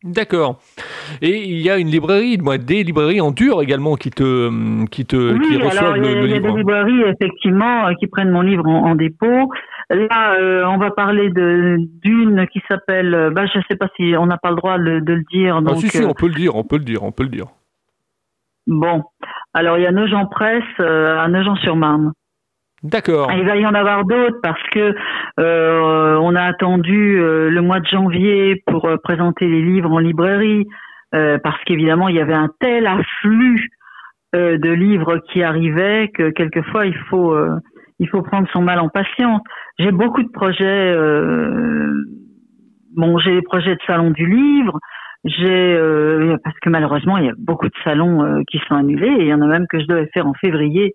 D'accord. 0.04 0.60
Et 1.22 1.44
il 1.44 1.60
y 1.62 1.70
a 1.70 1.78
une 1.78 1.90
librairie, 1.90 2.38
des 2.38 2.84
librairies 2.84 3.20
en 3.20 3.32
dur 3.32 3.62
également 3.62 3.96
qui 3.96 4.12
te, 4.12 4.86
qui 4.88 5.06
te, 5.06 5.34
oui, 5.34 5.48
qui 5.48 5.58
reçoivent 5.58 5.92
alors, 5.92 5.96
le, 5.98 6.26
il 6.26 6.32
y 6.32 6.36
a 6.36 6.40
des 6.40 6.52
librairies 6.52 7.02
effectivement 7.02 7.88
euh, 7.88 7.94
qui 8.00 8.08
prennent 8.08 8.32
mon 8.32 8.42
livre 8.42 8.66
en, 8.66 8.92
en 8.92 8.96
dépôt. 8.96 9.52
Là, 9.90 10.36
euh, 10.40 10.64
on 10.68 10.78
va 10.78 10.92
parler 10.92 11.30
d'une 11.32 12.48
qui 12.48 12.62
s'appelle, 12.70 13.14
euh, 13.14 13.30
bah, 13.32 13.46
je 13.54 13.60
sais 13.68 13.76
pas 13.76 13.90
si 13.98 14.14
on 14.18 14.28
n'a 14.28 14.38
pas 14.38 14.52
le 14.52 14.56
droit 14.56 14.78
de, 14.78 15.02
de 15.02 15.14
le 15.14 15.24
dire. 15.32 15.58
Ah, 15.58 15.62
Donc, 15.62 15.78
si, 15.78 15.90
si, 15.90 16.06
on 16.06 16.14
peut 16.14 16.28
le 16.28 16.36
dire, 16.36 16.56
on 16.56 16.64
peut 16.64 16.78
le 16.78 16.86
dire, 16.86 17.04
on 17.04 17.12
peut 17.12 17.24
le 17.24 17.30
dire. 17.30 17.48
Bon, 18.68 19.04
alors 19.54 19.80
il 19.80 19.84
y 19.84 19.88
a 19.88 19.92
Nogent 19.92 20.30
Presse 20.30 20.64
à 20.80 21.28
Nogent-sur-Marne. 21.28 22.14
D'accord. 22.84 23.30
Il 23.34 23.46
va 23.46 23.58
y 23.58 23.66
en 23.66 23.74
avoir 23.74 24.06
d'autres 24.06 24.40
parce 24.42 24.62
que 24.72 24.96
euh, 25.40 26.18
on 26.22 26.36
a 26.36 26.44
attendu 26.44 27.20
euh, 27.20 27.50
le 27.50 27.62
mois 27.62 27.82
de 27.82 27.88
janvier 27.88 28.64
pour 28.68 28.86
euh, 28.86 28.96
présenter 29.04 29.48
les 29.48 29.62
livres 29.62 29.92
en 29.92 30.00
librairie 30.00 30.66
parce 31.12 31.58
qu'évidemment 31.64 32.08
il 32.08 32.18
y 32.18 32.22
avait 32.22 32.36
un 32.36 32.50
tel 32.60 32.86
afflux 32.86 33.68
de 34.34 34.70
livres 34.70 35.18
qui 35.32 35.42
arrivaient 35.42 36.12
que 36.14 36.30
quelquefois 36.30 36.86
il 36.86 36.96
faut 37.10 37.36
il 37.98 38.08
faut 38.10 38.22
prendre 38.22 38.48
son 38.54 38.62
mal 38.62 38.80
en 38.80 38.90
patience. 38.90 39.42
J'ai 39.80 39.92
beaucoup 39.92 40.22
de 40.22 40.30
projets. 40.30 40.96
bon, 42.96 43.18
j'ai 43.18 43.32
des 43.32 43.42
projets 43.42 43.74
de 43.74 43.82
salon 43.88 44.12
du 44.12 44.28
livre. 44.28 44.78
J'ai 45.24 45.80
parce 46.44 46.60
que 46.60 46.70
malheureusement 46.70 47.18
il 47.18 47.26
y 47.26 47.30
a 47.30 47.36
beaucoup 47.40 47.70
de 47.70 47.80
salons 47.84 48.44
qui 48.52 48.60
sont 48.68 48.76
annulés 48.76 49.08
et 49.08 49.22
il 49.22 49.28
y 49.30 49.34
en 49.34 49.42
a 49.42 49.48
même 49.48 49.66
que 49.68 49.80
je 49.80 49.88
devais 49.88 50.12
faire 50.14 50.28
en 50.28 50.36
février 50.36 50.94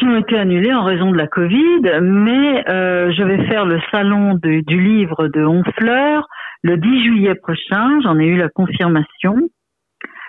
qui 0.00 0.06
ont 0.06 0.16
été 0.16 0.38
annulés 0.38 0.72
en 0.72 0.82
raison 0.82 1.10
de 1.10 1.16
la 1.18 1.26
Covid, 1.26 1.82
mais 2.00 2.64
euh, 2.70 3.12
je 3.12 3.22
vais 3.22 3.46
faire 3.48 3.66
le 3.66 3.78
salon 3.92 4.38
du 4.42 4.80
livre 4.80 5.28
de 5.28 5.44
Honfleur 5.44 6.26
le 6.62 6.78
10 6.78 7.04
juillet 7.04 7.34
prochain. 7.34 8.00
J'en 8.02 8.18
ai 8.18 8.24
eu 8.24 8.38
la 8.38 8.48
confirmation. 8.48 9.36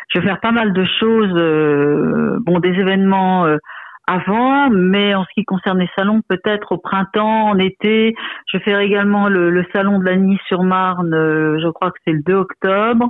Je 0.10 0.20
vais 0.20 0.28
faire 0.28 0.42
pas 0.42 0.52
mal 0.52 0.74
de 0.74 0.84
choses, 1.00 1.34
euh, 1.38 2.38
bon, 2.42 2.60
des 2.60 2.74
événements 2.74 3.46
euh, 3.46 3.58
avant, 4.08 4.70
mais 4.70 5.16
en 5.16 5.24
ce 5.24 5.30
qui 5.36 5.46
concerne 5.46 5.80
les 5.80 5.90
salons, 5.98 6.20
peut-être 6.28 6.74
au 6.74 6.78
printemps, 6.78 7.52
en 7.52 7.58
été. 7.58 8.14
Je 8.52 8.58
fais 8.60 8.86
également 8.86 9.30
le, 9.30 9.66
salon 9.72 10.00
de 10.00 10.06
la 10.06 10.18
Nice-sur-Marne, 10.18 11.14
euh, 11.14 11.60
je 11.64 11.70
crois 11.70 11.92
que 11.92 12.00
c'est 12.06 12.12
le 12.12 12.24
2 12.24 12.34
octobre. 12.34 13.10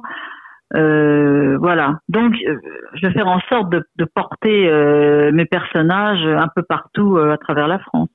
Euh, 0.76 1.58
voilà. 1.60 2.00
Donc, 2.10 2.34
euh, 2.48 2.56
je 2.96 3.08
vais 3.08 3.14
faire 3.14 3.28
en 3.28 3.40
sorte 3.50 3.72
de, 3.72 4.06
porter 4.16 4.72
mes 5.32 5.46
personnages 5.46 6.26
un 6.26 6.48
peu 6.56 6.64
partout 6.64 7.18
à 7.18 7.38
travers 7.38 7.68
la 7.68 7.80
France. 7.80 8.10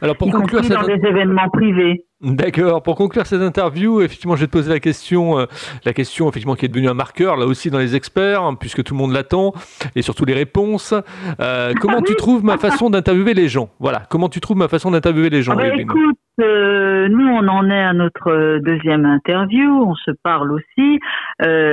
Alors 0.00 0.16
pour 0.16 0.30
conclure, 0.30 0.62
dans 0.62 0.82
des 0.82 1.06
événements 1.06 1.48
privés. 1.48 2.04
D'accord. 2.20 2.82
Pour 2.82 2.94
conclure 2.96 3.26
cette 3.26 3.42
interview, 3.42 4.00
effectivement, 4.00 4.36
je 4.36 4.42
vais 4.42 4.46
te 4.46 4.52
poser 4.52 4.70
la 4.70 4.78
question, 4.78 5.40
euh, 5.40 5.46
la 5.84 5.92
question 5.92 6.28
effectivement 6.28 6.54
qui 6.54 6.66
est 6.66 6.68
devenue 6.68 6.88
un 6.88 6.94
marqueur 6.94 7.36
là 7.36 7.46
aussi 7.46 7.68
dans 7.68 7.78
les 7.78 7.96
experts, 7.96 8.42
hein, 8.42 8.54
puisque 8.54 8.84
tout 8.84 8.94
le 8.94 8.98
monde 8.98 9.12
l'attend, 9.12 9.52
et 9.96 10.02
surtout 10.02 10.24
les 10.24 10.34
réponses. 10.34 10.94
Euh, 11.40 11.72
comment 11.80 12.00
tu 12.00 12.14
trouves 12.14 12.44
ma 12.44 12.58
façon 12.58 12.90
d'interviewer 12.90 13.34
les 13.34 13.48
gens? 13.48 13.70
Voilà. 13.80 14.02
Comment 14.08 14.28
tu 14.28 14.40
trouves 14.40 14.56
ma 14.56 14.68
façon 14.68 14.92
d'interviewer 14.92 15.30
les 15.30 15.42
gens 15.42 15.52
ah 15.52 15.56
bah, 15.56 15.76
Écoute, 15.76 16.16
euh, 16.40 17.08
nous 17.08 17.26
on 17.26 17.46
en 17.48 17.70
est 17.70 17.82
à 17.82 17.92
notre 17.92 18.58
deuxième 18.58 19.04
interview, 19.06 19.70
on 19.70 19.94
se 19.94 20.10
parle 20.22 20.52
aussi. 20.52 21.00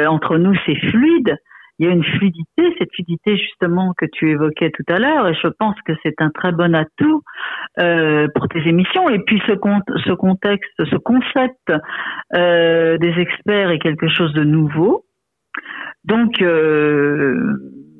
entre 0.08 0.38
nous, 0.38 0.56
c'est 0.66 0.80
fluide 0.90 1.38
il 1.80 1.86
y 1.86 1.90
a 1.90 1.94
une 1.94 2.04
fluidité, 2.04 2.76
cette 2.78 2.94
fluidité 2.94 3.38
justement 3.38 3.94
que 3.98 4.06
tu 4.06 4.30
évoquais 4.30 4.70
tout 4.72 4.84
à 4.90 5.00
l'heure, 5.00 5.28
et 5.30 5.34
je 5.34 5.48
pense 5.48 5.76
que 5.86 5.94
c'est 6.04 6.22
un 6.22 6.30
très 6.30 6.52
bon 6.52 6.76
atout 6.76 7.24
euh, 7.80 8.28
pour 8.36 8.50
tes 8.50 8.60
émissions. 8.68 9.10
Et 9.10 9.20
puis 9.20 9.42
ce, 9.48 9.54
ce 9.54 10.12
contexte, 10.12 10.74
ce 10.78 10.98
concept 10.98 11.72
euh, 12.36 12.98
des 12.98 13.18
experts 13.18 13.72
est 13.72 13.80
quelque 13.80 14.10
chose 14.10 14.34
de 14.34 14.44
nouveau. 14.44 15.06
Donc, 16.04 16.42
euh, 16.42 17.34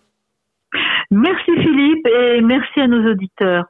Merci 1.12 1.52
Philippe 1.62 2.08
et 2.08 2.42
merci 2.42 2.82
à 2.82 2.88
nos 2.88 3.12
auditeurs. 3.12 3.66